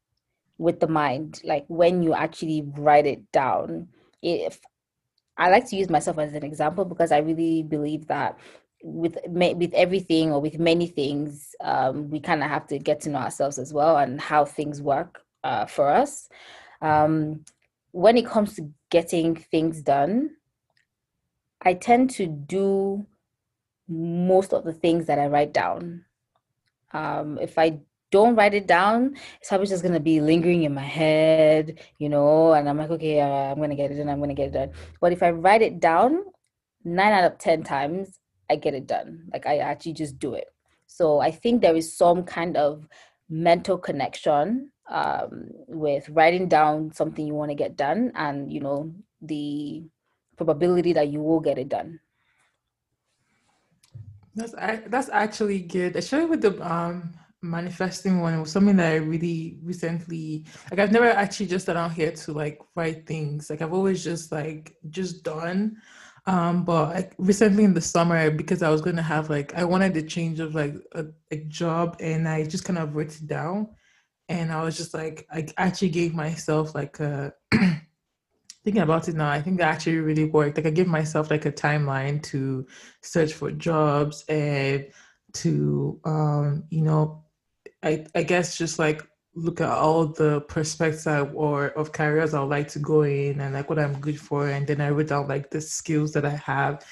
[0.58, 1.42] with the mind.
[1.44, 3.90] Like when you actually write it down,
[4.22, 4.60] if
[5.38, 8.38] I like to use myself as an example because I really believe that
[8.84, 13.10] with with everything or with many things, um, we kind of have to get to
[13.10, 16.30] know ourselves as well and how things work uh, for us.
[16.82, 17.46] Um,
[17.92, 20.32] when it comes to getting things done,
[21.62, 23.06] I tend to do
[23.88, 26.06] most of the things that I write down.
[26.94, 27.80] Um, if I
[28.12, 32.54] don't write it down, it's probably just gonna be lingering in my head, you know,
[32.54, 34.72] and I'm like, okay, uh, I'm gonna get it done, I'm gonna get it done.
[35.02, 36.24] But if I write it down,
[36.84, 39.30] nine out of 10 times, I get it done.
[39.32, 40.48] Like I actually just do it.
[40.86, 42.88] So I think there is some kind of
[43.30, 48.94] mental connection um, with writing down something you want to get done and, you know,
[49.22, 49.84] the
[50.38, 52.00] probability that you will get it done.
[54.36, 54.54] That's
[54.88, 58.34] that's actually good, especially with the um manifesting one.
[58.34, 60.80] It was something that I really recently like.
[60.80, 63.50] I've never actually just sat out here to like write things.
[63.50, 65.78] Like I've always just like just done.
[66.26, 69.66] Um, but like recently in the summer, because I was going to have like I
[69.66, 73.28] wanted a change of like a, a job, and I just kind of wrote it
[73.28, 73.68] down,
[74.30, 77.34] and I was just like I actually gave myself like a
[78.64, 80.58] thinking about it now, I think that actually really worked.
[80.58, 82.66] Like I give myself like a timeline to
[83.02, 84.88] search for jobs and
[85.34, 87.24] to um, you know,
[87.84, 92.40] I I guess just like look at all the prospects I, or of careers I
[92.40, 95.08] would like to go in and like what I'm good for and then I wrote
[95.08, 96.86] down like the skills that I have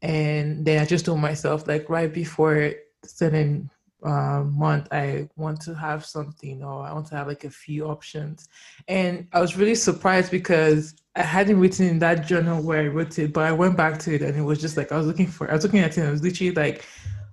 [0.00, 2.72] and then I just told myself like right before
[3.04, 3.70] certain
[4.04, 7.86] uh, month I want to have something or I want to have like a few
[7.86, 8.48] options.
[8.86, 13.18] And I was really surprised because I hadn't written in that journal where I wrote
[13.18, 15.26] it, but I went back to it and it was just like I was looking
[15.26, 16.84] for I was looking at it and was literally like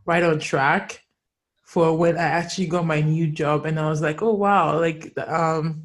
[0.05, 1.03] right on track
[1.63, 5.13] for when I actually got my new job and I was like, oh wow, like
[5.27, 5.83] um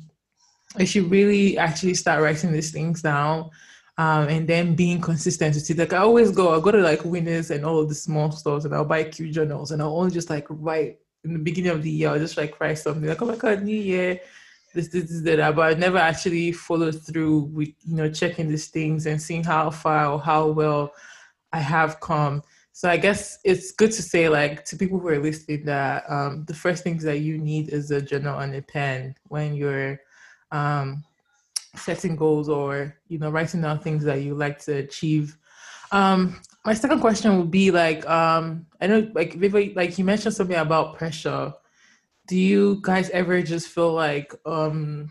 [0.76, 3.50] I should really actually start writing these things down
[3.98, 5.78] um, and then being consistent with it.
[5.78, 8.64] Like I always go, I go to like Winners and all of the small stores,
[8.64, 11.82] and I'll buy Q journals, and I'll only just like write in the beginning of
[11.82, 12.10] the year.
[12.10, 14.20] I'll just like write something like, "Oh my god, New Year,
[14.74, 18.68] this, this, this, that." But I never actually follow through with you know checking these
[18.68, 20.92] things and seeing how far or how well
[21.52, 22.42] I have come.
[22.72, 26.44] So I guess it's good to say like to people who are listening that um,
[26.44, 29.98] the first things that you need is a journal and a pen when you're
[30.52, 31.02] um,
[31.76, 35.36] setting goals or you know writing down things that you like to achieve.
[35.92, 40.34] Um my second question would be like um i know like Vivi, like you mentioned
[40.34, 41.52] something about pressure.
[42.26, 45.10] Do you guys ever just feel like um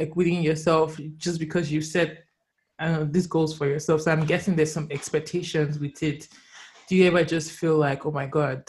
[0.00, 2.24] like within yourself just because you set
[2.78, 6.26] i don't know these goals for yourself so i'm guessing there's some expectations with it
[6.88, 8.64] do you ever just feel like oh my god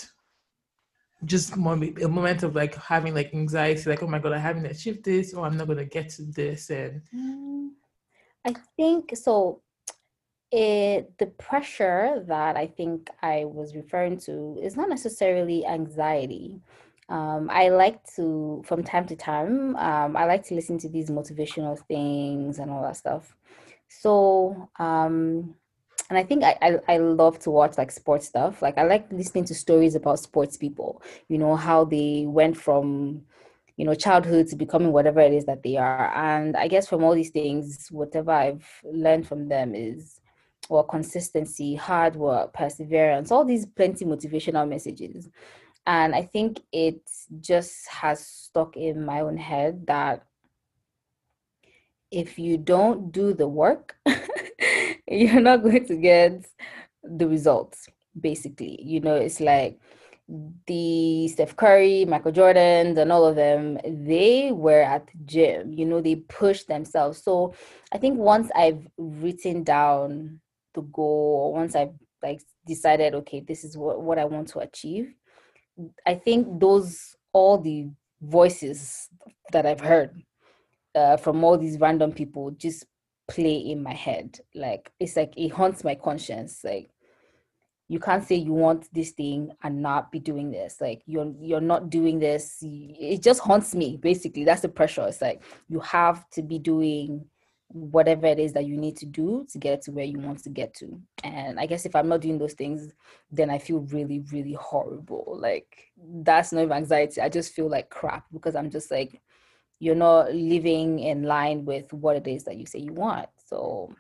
[1.26, 4.66] just moment, a moment of like having like anxiety, like, oh my god, I haven't
[4.66, 7.70] achieved this, or I'm not gonna get to this, and Mm,
[8.46, 9.62] I think so.
[10.52, 16.60] It the pressure that I think I was referring to is not necessarily anxiety.
[17.08, 21.10] Um, I like to, from time to time, um, I like to listen to these
[21.10, 23.36] motivational things and all that stuff.
[23.90, 25.56] So um,
[26.12, 28.62] and I think I, I I love to watch like sports stuff.
[28.62, 31.02] Like I like listening to stories about sports people.
[31.30, 33.22] You know how they went from
[33.78, 36.14] you know childhood to becoming whatever it is that they are.
[36.14, 40.20] And I guess from all these things, whatever I've learned from them is
[40.70, 45.30] well consistency, hard work, perseverance, all these plenty motivational messages.
[45.88, 50.26] And I think it just has stuck in my own head that
[52.12, 53.96] if you don't do the work,
[55.12, 56.46] you're not going to get
[57.04, 57.88] the results,
[58.20, 58.82] basically.
[58.82, 59.80] You know, it's like
[60.68, 65.86] the Steph Curry, Michael Jordan, and all of them, they were at the gym, you
[65.86, 67.22] know, they pushed themselves.
[67.22, 67.54] So
[67.92, 70.40] I think once I've written down
[70.74, 71.94] the goal, once I've
[72.24, 75.14] like decided, okay, this is what, what I want to achieve,
[76.06, 77.90] I think those all the
[78.22, 79.10] voices
[79.52, 80.22] that I've heard
[80.96, 82.86] uh, from all these random people just
[83.32, 84.40] play in my head.
[84.54, 86.64] Like it's like it haunts my conscience.
[86.64, 86.90] Like
[87.88, 90.80] you can't say you want this thing and not be doing this.
[90.82, 92.58] Like you're you're not doing this.
[92.62, 93.98] It just haunts me.
[93.98, 95.08] Basically, that's the pressure.
[95.08, 97.26] It's like you have to be doing
[97.74, 100.50] whatever it is that you need to do to get to where you want to
[100.50, 101.00] get to.
[101.24, 102.92] And I guess if I'm not doing those things,
[103.32, 105.38] then I feel really, really horrible.
[105.40, 107.22] Like that's not even anxiety.
[107.22, 109.22] I just feel like crap because I'm just like
[109.82, 113.28] you're not living in line with what it is that you say you want.
[113.48, 113.92] So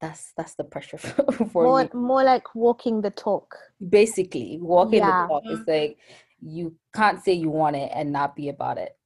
[0.00, 0.96] that's that's the pressure
[1.52, 1.90] for, more, me.
[1.92, 3.54] More like walking the talk.
[3.86, 5.26] Basically, walking Yeah.
[5.26, 5.98] the talk is like
[6.40, 8.96] you can't say you want it and not be about it.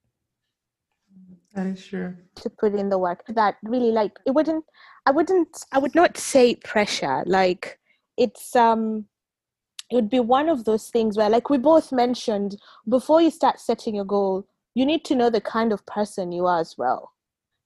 [1.55, 2.15] That is true.
[2.37, 4.65] to put in the work that really like it wouldn't
[5.07, 7.79] i wouldn't i would not say pressure like
[8.19, 9.07] it's um
[9.91, 12.57] it would be one of those things where like we both mentioned
[12.97, 16.45] before you start setting your goal you need to know the kind of person you
[16.45, 17.13] are as well.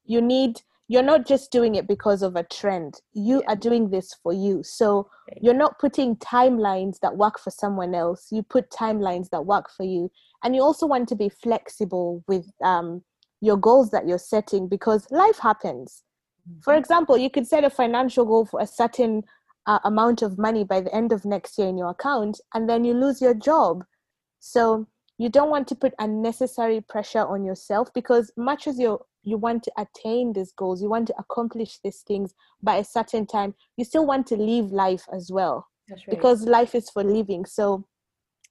[0.04, 3.00] You need you're not just doing it because of a trend.
[3.12, 4.62] You are doing this for you.
[4.64, 5.38] So Right.
[5.40, 8.28] you're not putting timelines that work for someone else.
[8.32, 10.10] You put timelines that work for you.
[10.42, 13.02] And you also want to be flexible with um,
[13.40, 16.02] your goals that you're setting because life happens.
[16.62, 19.24] For example you could set a financial goal for a certain
[19.66, 22.84] uh, amount of money by the end of next year in your account and then
[22.84, 23.84] you lose your job.
[24.40, 24.86] So
[25.20, 29.62] you don't want to put unnecessary pressure on yourself because much as you you want
[29.62, 33.84] to attain these goals you want to accomplish these things by a certain time you
[33.84, 37.44] still want to live life as well That's because life is for living.
[37.44, 37.84] So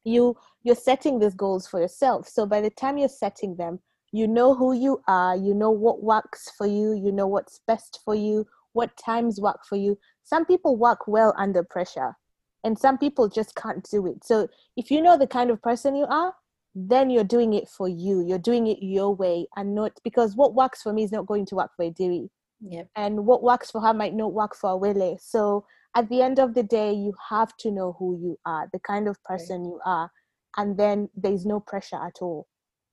[0.03, 2.27] you you're setting these goals for yourself.
[2.27, 3.79] So by the time you're setting them
[4.11, 7.99] you know who you are you know what works for you you know what's best
[8.05, 9.97] for you what times work for you.
[10.23, 12.15] Some people work well under pressure
[12.63, 14.23] and some people just can't do it.
[14.23, 16.33] So if you know the kind of person you are
[16.75, 20.53] then you're doing it for you you're doing it your way and not because what
[20.53, 22.29] works for me is not going to work for Ediri
[22.61, 22.87] Yep.
[22.95, 25.17] and what works for her might not work for Awele.
[25.21, 28.79] So at the end of the day, you have to know who you are, the
[28.79, 30.11] kind of person you are,
[30.57, 32.47] and then there's no pressure at all.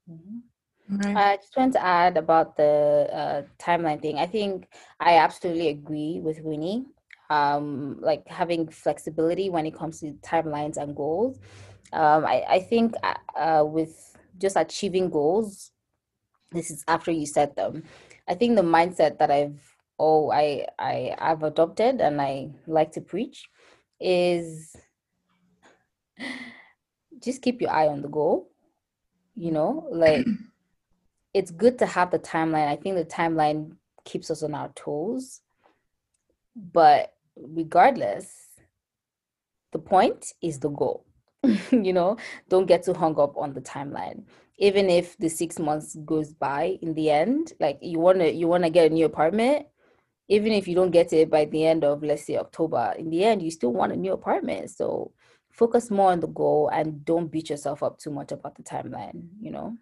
[0.09, 0.43] Mhm.
[0.89, 1.17] Right.
[1.17, 4.19] I just want to add about the uh, timeline thing.
[4.19, 4.69] I think
[5.01, 6.87] I absolutely agree with Wynee.
[7.29, 11.41] Um, like having flexibility when it comes to timelines and goals.
[11.93, 15.71] Um, I, I think uh, uh, with just achieving goals,
[16.53, 17.85] this is after you set them.
[18.29, 19.61] I think the mindset that I've
[19.99, 23.49] oh I I I've adopted and I like to preach
[24.01, 24.77] is
[27.23, 28.51] just keep your eye on the goal.
[29.35, 30.27] You know, like
[31.35, 32.69] it's good to have the timeline.
[32.69, 35.41] I think the timeline keeps us on our toes.
[36.55, 38.33] But regardless,
[39.73, 41.06] the point is the goal.
[41.71, 42.17] you know,
[42.49, 44.25] don't get too hung up on the timeline.
[44.59, 48.71] Even if the six months goes by in the end, like you wanna you wanna
[48.71, 49.67] get a new apartment,
[50.29, 53.25] even if you don't get it by the end of let's say October, in the
[53.25, 54.71] end you still want a new apartment.
[54.71, 55.13] So
[55.53, 59.29] focus more on the goal and don't beat yourself up too much about the timeline,
[59.41, 59.77] you know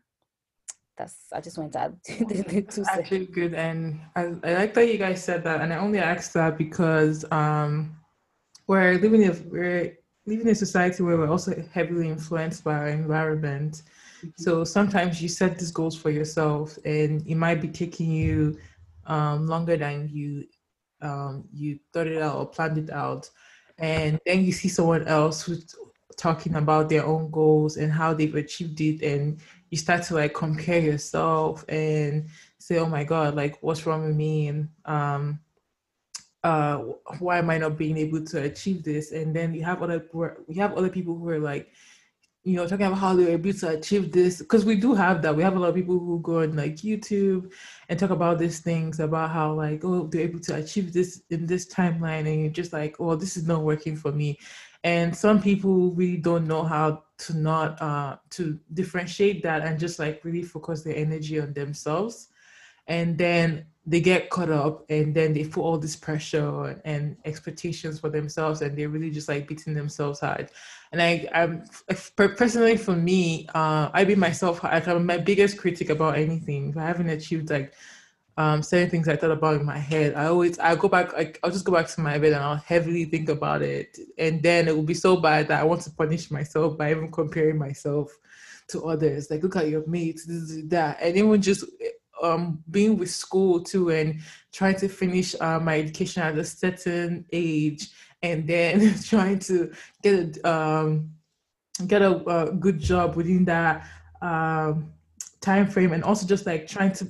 [0.96, 1.96] that's I just wanted to add
[2.28, 5.72] the, the two actually good and I, I like that you guys said that and
[5.72, 7.96] I only asked that because um
[8.66, 12.88] we're living in we're living in a society where we're also heavily influenced by our
[12.88, 13.82] environment.
[14.36, 18.58] So sometimes you set these goals for yourself and it might be taking you
[19.06, 20.46] um longer than you
[21.02, 23.28] um you thought it out or planned it out.
[23.78, 25.74] And then you see someone else who's
[26.16, 30.32] talking about their own goals and how they've achieved it and you start to like
[30.32, 35.40] compare yourself and say oh my god like what's wrong with me and um
[36.44, 36.76] uh
[37.18, 40.06] why am i not being able to achieve this and then you have other
[40.46, 41.72] we have other people who are like
[42.44, 45.22] you know, talking about how they were able to achieve this, because we do have
[45.22, 45.34] that.
[45.34, 47.50] We have a lot of people who go on like YouTube
[47.88, 51.46] and talk about these things about how like, oh, they're able to achieve this in
[51.46, 54.38] this timeline, and you're just like, oh, this is not working for me.
[54.84, 59.98] And some people really don't know how to not uh to differentiate that and just
[59.98, 62.28] like really focus their energy on themselves.
[62.86, 68.00] And then they get caught up and then they put all this pressure and expectations
[68.00, 70.50] for themselves and they're really just like beating themselves hard.
[70.92, 71.64] And i i'm
[72.16, 76.70] personally for me uh i be myself i'm my biggest critic about anything.
[76.70, 77.74] If i haven't achieved like
[78.36, 81.38] um certain things i thought about in my head i always i go back like
[81.44, 83.96] i'll just go back to my bed and i'll heavily think about it.
[84.18, 87.10] And then it will be so bad that i want to punish myself by even
[87.10, 88.16] comparing myself
[88.68, 89.30] to others.
[89.30, 90.98] Like look at your mates this is that.
[91.02, 91.64] And even just
[92.24, 94.20] um, being with school too and
[94.52, 97.90] trying to finish uh, my education at a certain age
[98.22, 99.72] and then trying to
[100.02, 101.10] get a um,
[101.86, 103.86] get a, a, good job within that
[104.22, 104.92] um,
[105.40, 107.06] time frame and also just like trying to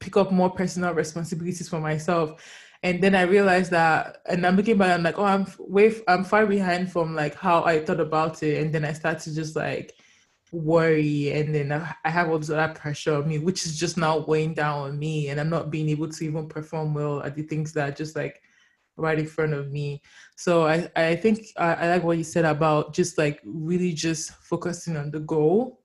[0.00, 2.42] pick up more personal responsibilities for myself.
[2.82, 6.24] And then I realized that, and I'm looking back, I'm like, oh, I'm way, I'm
[6.24, 9.54] far behind from like how I thought about it, and then I start to just
[9.54, 9.94] like
[10.52, 14.18] worry and then I have all this other pressure on me, which is just now
[14.18, 17.42] weighing down on me and I'm not being able to even perform well at the
[17.42, 18.42] things that are just like
[18.96, 20.02] right in front of me.
[20.36, 24.32] So I, I think I, I like what you said about just like really just
[24.32, 25.80] focusing on the goal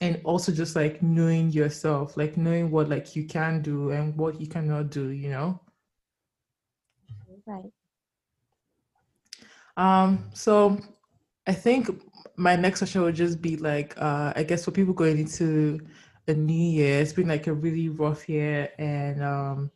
[0.00, 4.40] and also just like knowing yourself, like knowing what like you can do and what
[4.40, 5.60] you cannot do, you know?
[7.46, 7.72] Right.
[9.76, 10.78] Um, so
[11.46, 11.88] I think
[12.36, 15.80] my next question would just be like, uh, I guess for people going into
[16.28, 19.70] a new year, it's been like a really rough year, and um,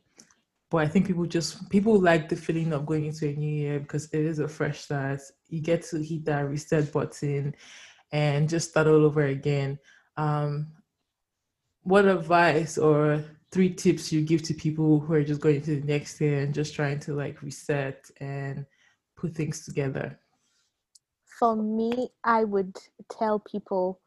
[0.69, 3.79] but I think people just people like the feeling of going into a new year
[3.79, 5.21] because it is a fresh start.
[5.47, 7.55] You get to hit that reset button
[8.11, 9.79] and just start all over again.
[10.17, 10.71] Um,
[11.83, 15.87] what advice or three tips you give to people who are just going into the
[15.87, 18.65] next year and just trying to like reset and
[19.15, 20.19] put things together?
[21.39, 22.77] For me, I would
[23.11, 23.99] tell people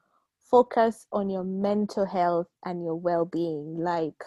[0.50, 3.78] focus on your mental health and your well being.
[3.78, 4.24] Like,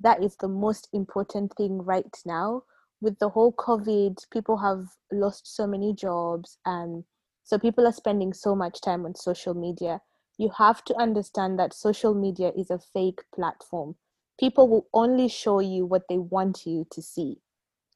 [0.00, 2.62] that is the most important thing right now.
[3.00, 7.04] With the whole COVID, people have lost so many jobs, and
[7.44, 10.00] so people are spending so much time on social media.
[10.38, 13.96] You have to understand that social media is a fake platform.
[14.38, 17.40] People will only show you what they want you to see.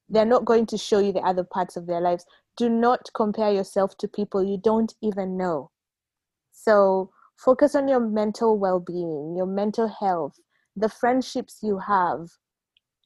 [0.09, 2.25] They're not going to show you the other parts of their lives
[2.57, 5.71] do not compare yourself to people you don't even know.
[6.51, 10.39] So focus on your mental well being, your mental health,
[10.75, 12.29] the friendships you have.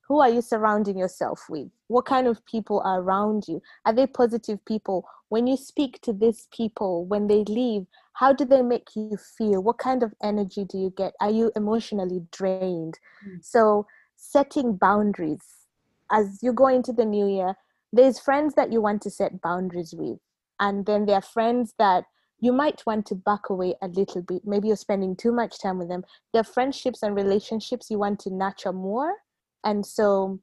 [0.08, 1.68] Who are you surrounding yourself with?
[1.88, 3.62] What kind of people are around you?
[3.86, 5.08] Are they positive people?
[5.30, 9.62] When you speak to these people, when they leave, how do they make you feel?
[9.62, 11.14] What kind of energy do you get?
[11.22, 12.97] Are you emotionally drained?
[13.28, 13.43] Mm.
[13.43, 13.86] So,
[14.16, 15.59] setting boundaries
[16.12, 17.55] as you go into the new year,
[17.91, 20.20] there's friends that you want to set boundaries with
[20.60, 22.05] and then there are friends that
[22.39, 24.43] you might want to back away a little bit.
[24.45, 26.05] Maybe you're spending too much time with them.
[26.32, 29.14] There are friendships and relationships you want to nurture more
[29.64, 30.39] and so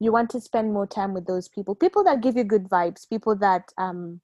[0.00, 1.74] you want to spend more time with those people.
[1.74, 4.20] People that give you good vibes people that um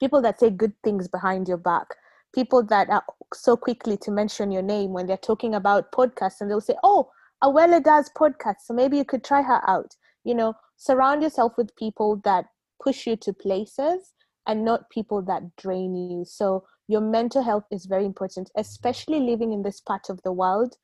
[0.00, 1.88] people that say good things behind your back
[2.34, 3.02] people that are
[3.32, 7.10] so quickly to mention your name when they're talking about podcasts and they'll say oh
[7.42, 9.94] Awele does podcasts so maybe you could try her out
[10.26, 12.44] you know surround yourself with people that
[12.82, 14.12] push you to places
[14.46, 19.52] and not people that drain you so your mental health is very important especially living
[19.52, 20.74] in this part of the world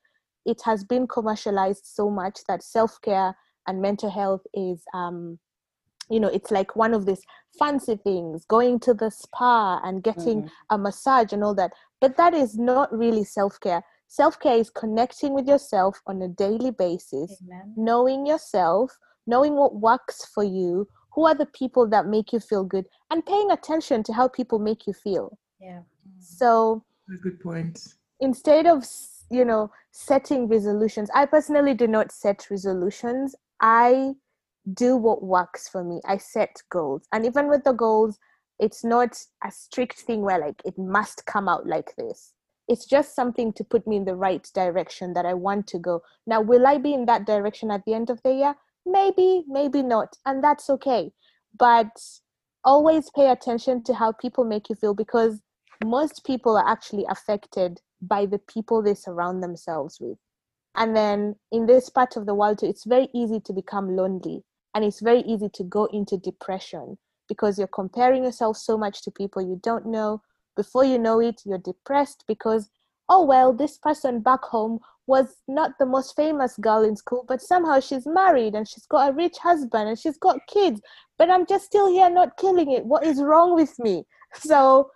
[0.47, 3.37] it has been commercialized so much that self-care
[3.67, 5.39] and mental health is um
[6.09, 7.23] you know it's like one of these
[7.59, 10.75] fancy things going to the spa and getting mm-hmm.
[10.75, 15.49] a massage and all that but that is not really self-care self-care is connecting with
[15.49, 17.75] yourself on a daily basis Amen.
[17.77, 22.65] knowing yourself knowing what works for you, who are the people that make you feel
[22.65, 25.39] good, and paying attention to how people make you feel.
[25.61, 25.81] Yeah.
[26.21, 26.85] So,
[27.23, 27.95] good point.
[28.21, 28.85] Instead of,
[29.31, 33.35] you know, setting resolutions, I personally do not set resolutions.
[33.61, 34.15] I
[34.75, 36.01] do what works for me.
[36.07, 37.03] I set goals.
[37.13, 38.19] And even with the goals,
[38.59, 42.33] it's not a strict thing where like it must come out like this.
[42.69, 46.03] It's just something to put me in the right direction that I want to go.
[46.27, 48.55] Now, will I be in that direction at the end of the year?
[48.87, 51.13] Maybe maybe not and that's okay.
[51.59, 51.91] But
[52.65, 55.41] always pay attention to how people make you feel because
[55.85, 60.19] most people are actually affected by the people they surround themselves with.
[60.75, 64.45] And then in this part of the world too, it's very easy to become lonely
[64.75, 66.97] and it's very easy to go into depression
[67.29, 70.23] because you're comparing yourself so much to people you don't know.
[70.57, 72.71] Before you know it you're depressed because
[73.09, 77.43] oh well this person back home was not the most famous girl in school but
[77.43, 80.81] somehow she's married and she's got a rich husband and she's got kids
[81.19, 82.85] but i'm just still here not killing it.
[82.85, 84.05] What is wrong with me?
[84.35, 84.91] So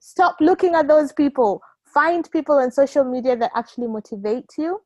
[0.00, 1.62] stop looking at those people.
[1.94, 4.82] Find people on social media that actually motivate you.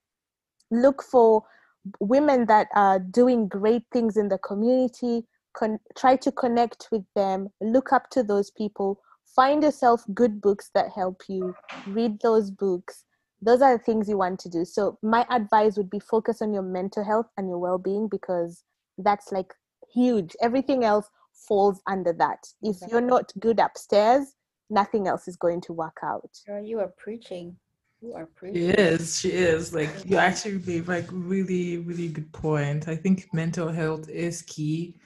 [0.71, 1.43] Look for
[1.99, 5.27] women that are doing great things in the community.
[5.57, 7.49] Con- try to connect with them.
[7.61, 9.01] Look up to those people.
[9.35, 11.53] Find yourself good books that help you.
[11.89, 13.06] Read those books
[13.43, 16.53] those are the things you want to do so my advice would be focus on
[16.53, 18.65] your mental health and your well-being because
[18.99, 19.53] that's like
[19.93, 21.09] huge everything else
[21.47, 24.35] falls under that if you're not good upstairs
[24.71, 27.57] nothing else is going to work out Girl, you are preaching.
[28.03, 28.71] You are She preaching.
[28.71, 29.19] is.
[29.21, 29.73] She is.
[29.75, 32.89] Like you actually made like really, really good point.
[32.89, 34.97] I think mental health is key.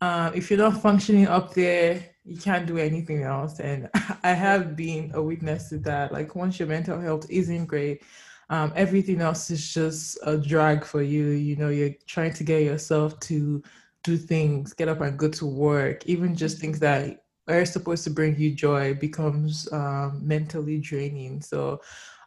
[0.00, 3.60] Um, if you're not functioning up there, you can't do anything else.
[3.60, 3.90] And
[4.24, 6.12] I have been a witness to that.
[6.12, 8.02] Like once your mental health isn't great,
[8.50, 11.28] um, everything else is just a drag for you.
[11.30, 13.62] You know, you're trying to get yourself to
[14.04, 18.10] do things, get up and go to work, even just things that are supposed to
[18.10, 21.42] bring you joy becomes um, mentally draining.
[21.42, 21.80] So,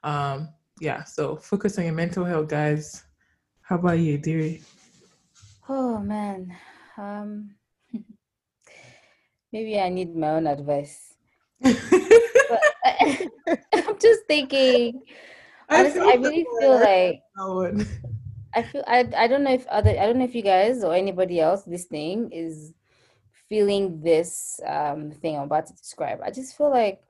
[0.04, 0.49] um,
[0.80, 3.04] yeah, so focus on your mental health, guys.
[3.62, 4.64] How about you, Diri?
[5.70, 6.56] Oh man.
[6.97, 7.56] Um
[9.54, 11.14] maybe I need my own advice.
[11.64, 11.78] I'm
[14.01, 15.04] just thinking
[15.70, 17.22] honestly, I really feel like.
[18.56, 20.93] I feel I I don't know if other I don't know if you guys or
[20.93, 22.74] anybody else listening is
[23.49, 26.20] feeling this um thing I'm about to describe.
[26.24, 27.01] I just feel like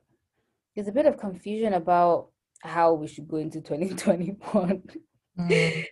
[0.74, 2.28] there's a bit of confusion about
[2.60, 4.82] how we should go into 2021
[5.38, 5.84] Mm,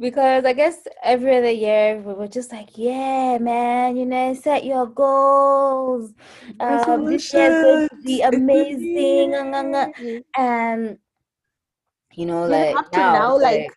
[0.00, 4.64] because I guess every other year we were just like, yeah, man, you know, set
[4.64, 6.12] your goals.
[6.60, 9.34] Um, this year is going to be amazing,
[10.36, 10.98] and
[12.14, 13.70] you know, like up to now, now like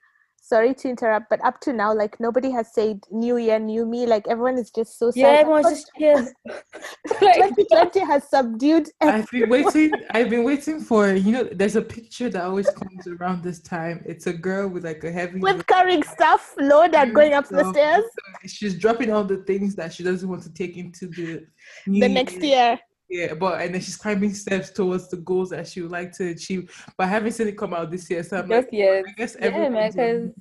[0.52, 4.06] sorry to interrupt but up to now like nobody has said new year new me
[4.06, 6.20] like everyone is just so yeah, everyone's just chill.
[7.22, 9.92] like, 2020 has subdued I've been waiting.
[10.12, 11.44] I've been waiting for you know.
[11.60, 14.04] There's a picture that always comes around this time.
[14.06, 18.04] It's a girl with like a heavy with carrying stuff loaded going up the stairs
[18.04, 21.46] so She's dropping all the things that she doesn't want to take into the
[21.88, 22.80] new the next year
[23.12, 26.30] Yeah, but and then she's climbing steps towards the goals that she would like to
[26.30, 26.72] achieve.
[26.98, 29.04] But I haven't seen it come out this year, so I'm like, just yet.
[29.06, 30.32] I guess Yeah, man, because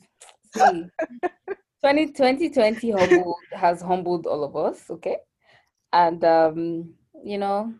[0.54, 0.88] see,
[1.80, 5.16] 20, 2020 humbled, has humbled all of us, okay?
[5.92, 6.94] And um,
[7.24, 7.74] you know,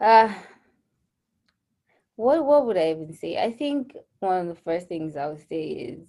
[0.00, 0.32] uh
[2.14, 3.36] what what would I even say?
[3.36, 6.08] I think one of the first things I would say is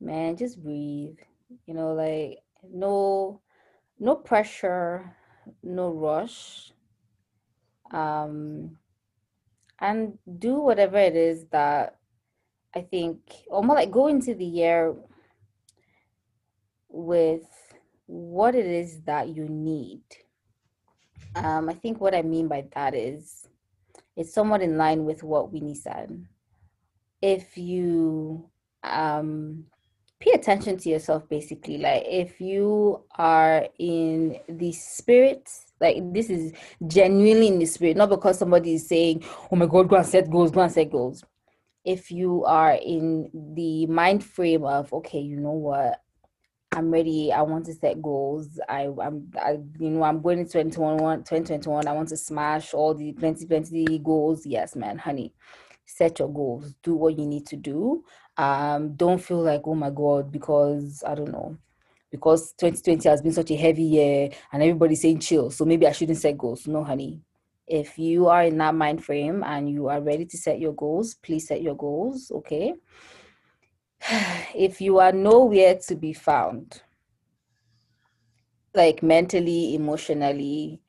[0.00, 1.18] man, just breathe.
[1.66, 3.40] You know, like no
[4.00, 5.14] no pressure,
[5.62, 6.72] no rush.
[7.90, 8.78] Um
[9.78, 11.96] and do whatever it is that
[12.74, 13.18] I think,
[13.48, 14.94] or more like go into the year
[16.88, 17.48] with
[18.06, 20.02] what it is that you need.
[21.34, 23.48] Um, I think what I mean by that is
[24.14, 26.26] it's somewhat in line with what Wynee said.
[27.22, 28.48] If you
[28.82, 29.66] um,
[30.20, 35.48] pay attention to yourself, basically, like if you are in the spirit,
[35.80, 36.52] like this is
[36.86, 40.30] genuinely in the spirit, not because somebody is saying, oh my God, go and set
[40.30, 41.22] goals, go and set goals.
[41.84, 46.02] If you are in the mind frame of, okay, you know what,
[46.72, 50.52] I'm ready, I want to set goals, I, I'm, I, you know, I'm going into
[50.52, 54.44] 2021, 2021, I want to smash all the plenty, plenty goals.
[54.44, 55.32] Yes, man, honey,
[55.84, 58.04] set your goals, do what you need to do.
[58.36, 61.56] Um, don't feel like, oh my God, because I don't know,
[62.10, 65.92] because 2020 has been such a heavy year and everybody's saying chill, so maybe I
[65.92, 66.66] shouldn't set goals.
[66.66, 67.22] No, honey.
[67.66, 71.14] If you are in that mind frame and you are ready to set your goals,
[71.14, 72.74] please set your goals, okay?
[74.54, 76.82] If you are nowhere to be found,
[78.74, 80.80] like mentally, emotionally,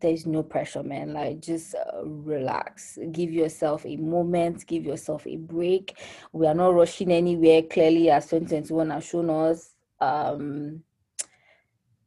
[0.00, 1.12] there's no pressure, man.
[1.12, 2.98] Like, just uh, relax.
[3.12, 5.98] Give yourself a moment, give yourself a break.
[6.32, 9.74] We are not rushing anywhere, clearly, as 2021 has shown us.
[10.00, 10.82] Um,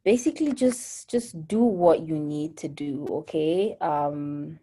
[0.04, 4.58] basically just just do what you need to do okay um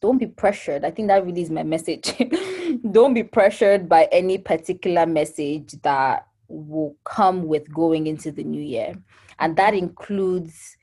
[0.00, 2.14] don't be pressured i think that really is my message
[2.90, 8.62] don't be pressured by any particular message that will come with going into the new
[8.62, 8.94] year
[9.38, 10.76] and that includes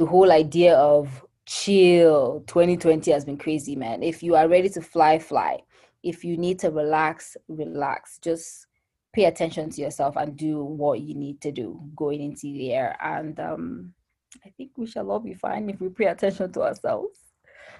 [0.00, 4.80] the whole idea of chill 2020 has been crazy man if you are ready to
[4.80, 5.60] fly fly
[6.02, 8.66] if you need to relax relax just
[9.12, 12.96] pay attention to yourself and do what you need to do going into the year
[13.02, 13.92] and um
[14.46, 17.18] I think we shall all be fine if we pay attention to ourselves.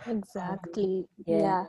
[0.06, 1.06] Exactly.
[1.24, 1.38] Yeah.
[1.38, 1.64] yeah.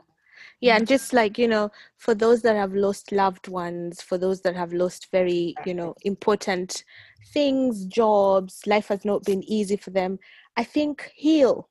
[0.60, 4.40] Yeah, and just like, you know, for those that have lost loved ones, for those
[4.42, 6.84] that have lost very, you know, important
[7.32, 10.18] things, jobs, life has not been easy for them,
[10.56, 11.68] I think heal.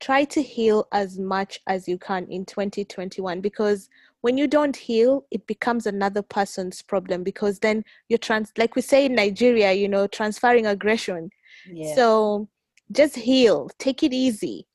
[0.00, 3.88] Try to heal as much as you can in 2021 because
[4.20, 8.82] when you don't heal, it becomes another person's problem because then you're trans, like we
[8.82, 11.30] say in Nigeria, you know, transferring aggression.
[11.70, 11.94] Yeah.
[11.94, 12.48] So
[12.92, 14.66] just heal, take it easy.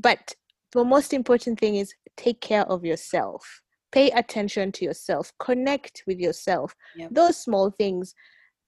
[0.00, 0.34] But
[0.72, 3.62] the most important thing is take care of yourself.
[3.92, 5.32] Pay attention to yourself.
[5.38, 6.74] Connect with yourself.
[6.96, 7.10] Yep.
[7.12, 8.14] Those small things.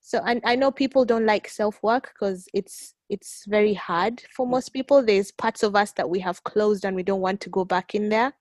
[0.00, 4.46] So and I know people don't like self work because it's it's very hard for
[4.46, 4.50] mm.
[4.50, 5.02] most people.
[5.02, 7.94] There's parts of us that we have closed and we don't want to go back
[7.94, 8.32] in there.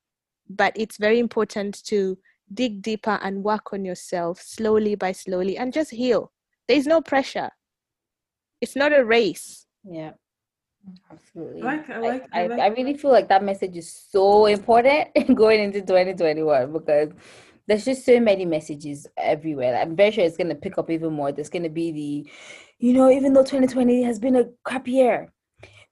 [0.50, 2.18] But it's very important to
[2.54, 6.32] dig deeper and work on yourself slowly by slowly and just heal.
[6.68, 7.50] There's no pressure.
[8.62, 9.66] It's not a race.
[9.84, 10.12] Yeah.
[11.12, 11.62] Absolutely.
[11.62, 14.46] I like- I like- I I, like- I really feel like that message is so
[14.46, 17.10] important going into 2021 because
[17.68, 19.74] there's just so many messages everywhere.
[19.74, 21.32] Like, I'm very sure it's gonna pick up even more.
[21.32, 22.32] There's gonna be the,
[22.80, 25.32] you know, even though 2020 has been a crap year,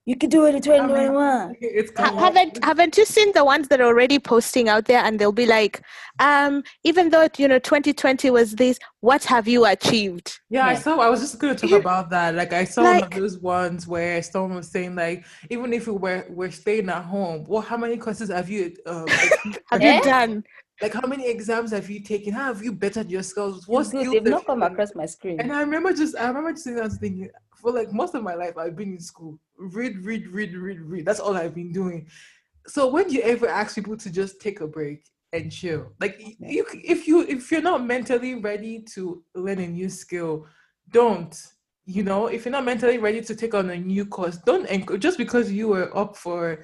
[0.06, 1.56] you could do it in 2021.
[1.62, 2.20] It's Ha- coming.
[2.20, 5.46] haven't haven't you seen the ones that are already posting out there and they'll be
[5.46, 5.82] like
[6.20, 11.00] um even though you know 2020 was this what have you achieved Yeah, I saw.
[11.00, 12.36] I was just going to talk about that.
[12.36, 15.94] Like, I saw one of those ones where someone was saying, like, even if we
[15.94, 17.66] were we're staying at home, what?
[17.66, 18.74] How many courses have you?
[18.86, 19.96] Um, like, have Eh?
[19.98, 20.44] you done
[20.84, 22.34] like, how many exams have you taken?
[22.34, 23.66] How have you bettered your skills?
[23.68, 25.40] What skills They've not come across my screen.
[25.40, 28.36] And I remember just, I remember just sitting there thinking, for like most of my
[28.36, 31.06] life, I've been in school, read, read, read, read, read.
[31.06, 32.08] That's all I've been doing.
[32.68, 35.94] So when do you ever ask people to just take a break and chill?
[36.02, 40.48] Like you, if you, if you're not mentally ready to learn a new skill,
[40.92, 41.34] don't.
[41.86, 44.68] You know, if you're not mentally ready to take on a new course, don't.
[44.68, 46.64] enc- Just because you were up for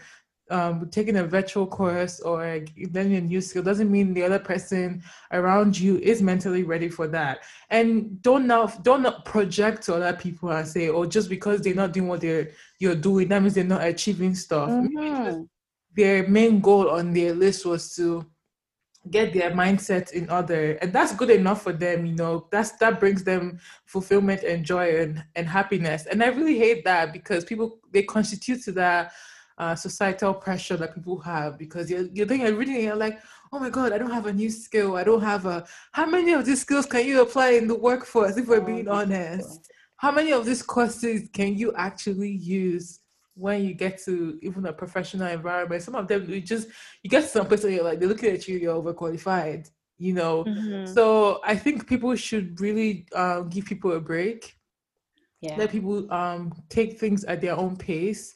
[0.49, 2.59] um, taking a virtual course or
[2.91, 7.07] learning a new skill doesn't mean the other person around you is mentally ready for
[7.07, 7.43] that.
[7.69, 11.93] And don't now don't project to other people and say oh just because they're not
[11.93, 14.69] doing what they're you're doing that means they're not achieving stuff.
[14.69, 15.47] Mhm.
[15.95, 18.25] their main goal on their list was to
[19.09, 22.47] get their mindset in order and that's good enough for them you know.
[22.51, 26.05] That's that brings them fulfillment and joy and, and happiness.
[26.05, 29.13] And i really hate that because people they constitute to that
[29.59, 33.19] uh, societal pressure that people have because you're, you're thinking reading it, you're like
[33.51, 36.31] oh my god i don't have a new skill i don't have a how many
[36.33, 40.11] of these skills can you apply in the workforce if we're Oh, being honest how
[40.11, 43.01] many of these courses can you actually use
[43.35, 45.81] when you get to even a professional environment?
[45.81, 46.69] Some of them you just
[47.03, 50.13] you get to some place where you're like they're looking at you, you're overqualified, you
[50.13, 50.45] know.
[50.45, 50.85] Mm-hmm.
[50.85, 54.57] So I think people should really um, give people a break,
[55.41, 55.55] Yeah.
[55.57, 58.35] let people um, take things at their own pace.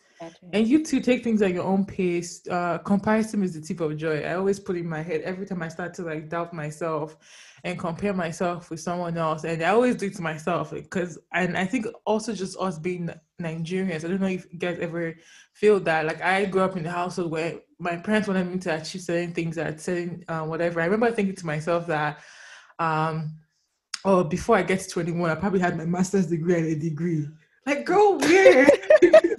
[0.51, 2.45] And you too take things at your own pace.
[2.47, 4.22] Uh, comparison is the tip of joy.
[4.22, 7.18] I always put in my head every time I start to like doubt myself
[7.64, 11.57] and compare myself with someone else, and I always do it to myself because, and
[11.57, 13.09] I think also just us being
[13.41, 14.03] Nigerians.
[14.03, 15.16] I don't know if you guys ever
[15.53, 16.05] feel that.
[16.05, 19.34] Like I grew up in a household where my parents wanted me to achieve certain
[19.34, 20.82] things at certain uh, whatever.
[20.82, 22.20] I remember thinking to myself that.
[22.80, 23.38] Um,
[24.05, 27.28] oh, before I get to 21, I probably had my master's degree and a degree.
[27.66, 28.70] Like, girl, weird.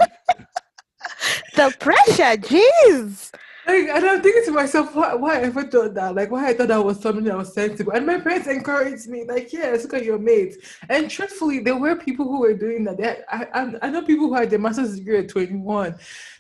[1.54, 3.32] the pressure jeez
[3.66, 6.14] Like, and I'm thinking to myself, why, why I ever thought that?
[6.14, 7.92] Like, why I thought that was something that was sensible.
[7.92, 10.58] And my parents encouraged me, like, yes, look at your mates.
[10.90, 12.98] And truthfully, there were people who were doing that.
[12.98, 15.94] They, I, I, I know people who had their master's degree at 21.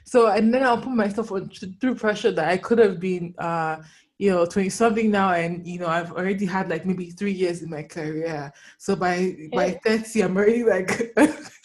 [0.04, 1.48] So, and then I'll put myself on,
[1.80, 3.76] through pressure that I could have been, uh,
[4.18, 5.32] you know, 20 something now.
[5.32, 8.52] And, you know, I've already had like maybe three years in my career.
[8.76, 11.14] So by, by 30, I'm already like,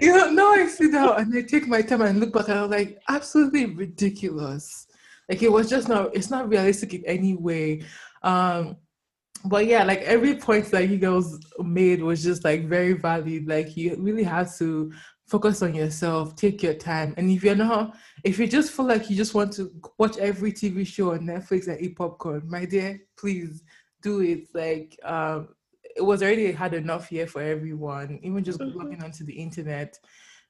[0.00, 2.58] you know, now I sit down and I take my time and look back and
[2.58, 4.86] I'm like, absolutely ridiculous.
[5.28, 7.82] Like it was just not, it's not realistic in any way.
[8.22, 8.76] Um,
[9.44, 13.46] but yeah, like every point that you girls made was just like very valid.
[13.46, 14.92] Like you really have to
[15.26, 17.14] focus on yourself, take your time.
[17.16, 20.52] And if you're not, if you just feel like you just want to watch every
[20.52, 23.62] TV show on Netflix and eat popcorn, my dear, please
[24.02, 24.48] do it.
[24.54, 25.48] Like um
[25.96, 28.74] it was already had enough here for everyone, even just Mhm.
[28.74, 29.98] logging onto the internet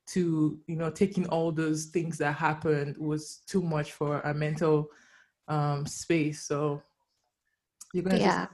[0.06, 4.88] to, you know, taking all those things that happened was too much for our mental
[5.48, 6.42] um space.
[6.46, 6.82] So
[7.92, 8.46] you're gonna Yeah.
[8.46, 8.48] just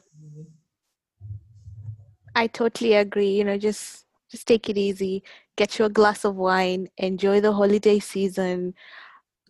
[2.34, 3.30] I totally agree.
[3.30, 5.22] You know, just just take it easy.
[5.56, 6.88] Get you a glass of wine.
[6.98, 8.74] Enjoy the holiday season.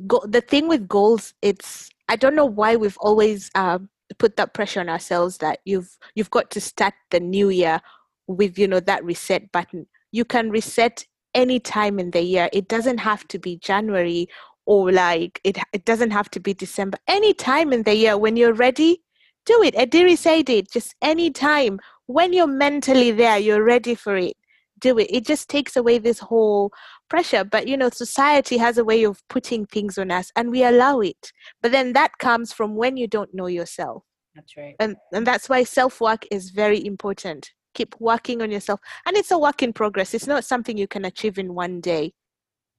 [0.06, 0.20] Go.
[0.26, 3.88] The thing with goals, it's I don't know why we've always um,
[4.20, 7.80] put that pressure on ourselves that you've you've got to start the new year
[8.28, 9.86] with you know that reset button.
[10.12, 11.04] you can reset
[11.34, 12.48] any time in the year.
[12.52, 14.28] It doesn't have to be January
[14.66, 16.98] or like it it doesn't have to be December.
[17.08, 19.02] Any time in the year when you're ready,
[19.46, 19.74] do it.
[19.74, 20.70] Ediri said it.
[20.70, 24.36] Just any time when you're mentally there, you're ready for it.
[24.80, 25.08] Do it.
[25.10, 26.72] It just takes away this whole
[27.08, 27.44] pressure.
[27.44, 31.00] But you know, society has a way of putting things on us, and we allow
[31.00, 31.32] it.
[31.62, 34.04] But then that comes from when you don't know yourself
[34.34, 34.76] That's right.
[34.78, 37.50] and and that's why self work is very important.
[37.74, 38.80] Keep working on yourself.
[39.06, 40.14] And it's a work in progress.
[40.14, 42.12] It's not something you can achieve in one day.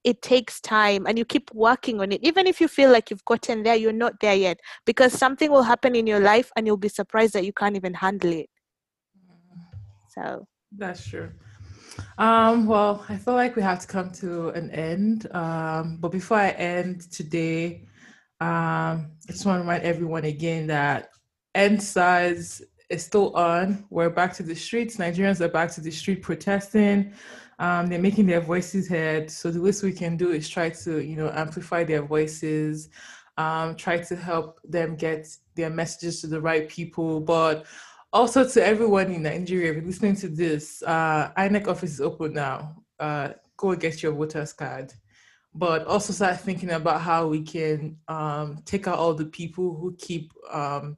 [0.04, 2.24] It takes time and you keep working on it.
[2.24, 5.64] Even if you feel like you've gotten there you're not there yet because something will
[5.64, 8.49] happen in your life and you'll be surprised that you can't even handle it.
[10.10, 10.45] So
[10.78, 11.32] That's true.
[12.18, 15.28] Um, well, I feel like we have to come to an end.
[15.34, 17.86] Um, but before I end today,
[18.39, 21.10] um, I just want to remind everyone again that
[21.56, 23.86] EndSARS is still on.
[23.89, 24.97] We're back to the streets.
[24.97, 27.14] Nigerians are back to the street protesting.
[27.60, 29.30] Um, they're making their voices heard.
[29.30, 32.89] So the least we can do is try to, you know, amplify their voices,
[33.38, 37.20] um, try to help them get their messages to the right people.
[37.20, 37.66] But
[38.14, 42.34] also to everyone in Nigeria, if you're listening to this, uh, INEC office is open
[42.34, 42.76] now.
[42.99, 44.93] Uh, go get your voters card.
[45.54, 49.95] But also start thinking about how we can um, take out all the people who
[49.97, 50.97] keep, um,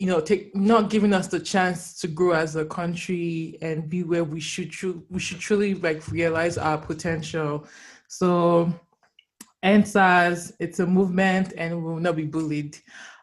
[0.00, 4.02] you know, take not giving us the chance to grow as a country and be
[4.02, 4.70] where we should.
[4.70, 7.66] Tru- we should truly like realize our potential.
[8.08, 8.72] So,
[9.62, 12.76] EndSARS, it's a movement, and we will not be bullied.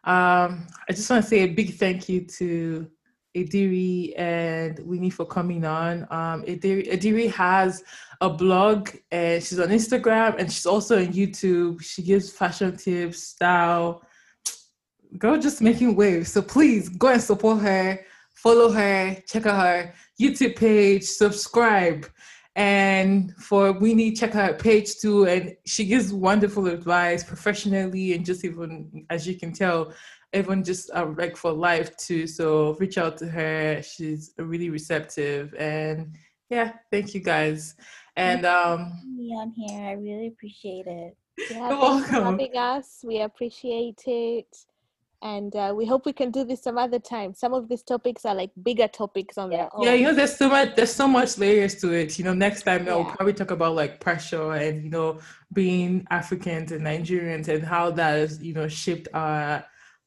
[0.04, 2.88] Um, I just want to say a big thank you to
[3.36, 6.02] Ediri and Wynee for coming on.
[6.10, 7.82] Um, Ediri, has
[8.20, 11.82] a blog and she's on Instagram and she's also on YouTube.
[11.82, 14.02] She gives fashion tips, style.
[15.16, 16.32] Girl, just making waves.
[16.32, 18.00] So please go and support her,
[18.34, 22.06] follow her, check out her YouTube page, subscribe.
[22.56, 25.26] And for Wynee, check out her page too.
[25.26, 29.94] And she gives wonderful advice professionally and just even as you can tell,
[30.32, 32.26] even just uh, like for life too.
[32.26, 33.80] So reach out to her.
[33.82, 35.54] She's really receptive.
[35.54, 36.14] And
[36.50, 37.76] yeah, thank you guys.
[38.16, 39.80] And um, Me on here.
[39.84, 41.16] I really appreciate it.
[41.50, 42.24] yeah You're welcome.
[42.24, 44.66] having us we appreciate it
[45.22, 48.24] and uh, we hope we can do this some other time some of these topics
[48.24, 51.08] are like bigger topics on their own yeah, you know, there's so much there's so
[51.08, 52.18] much layers to it.
[52.18, 55.18] You know, next time we'll probably talk about like pressure and you know
[55.52, 59.64] being Africans and Nigerians and how that has you know shaped our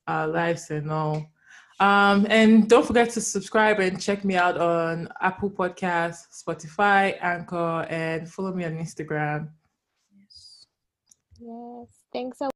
[0.08, 1.32] our lives and all.
[1.80, 7.88] Um, and don't forget to subscribe and check me out on Apple Podcasts, Spotify, Anchor,
[7.90, 9.50] and follow me on Instagram.
[10.16, 10.68] yes
[11.40, 12.52] yes thanks a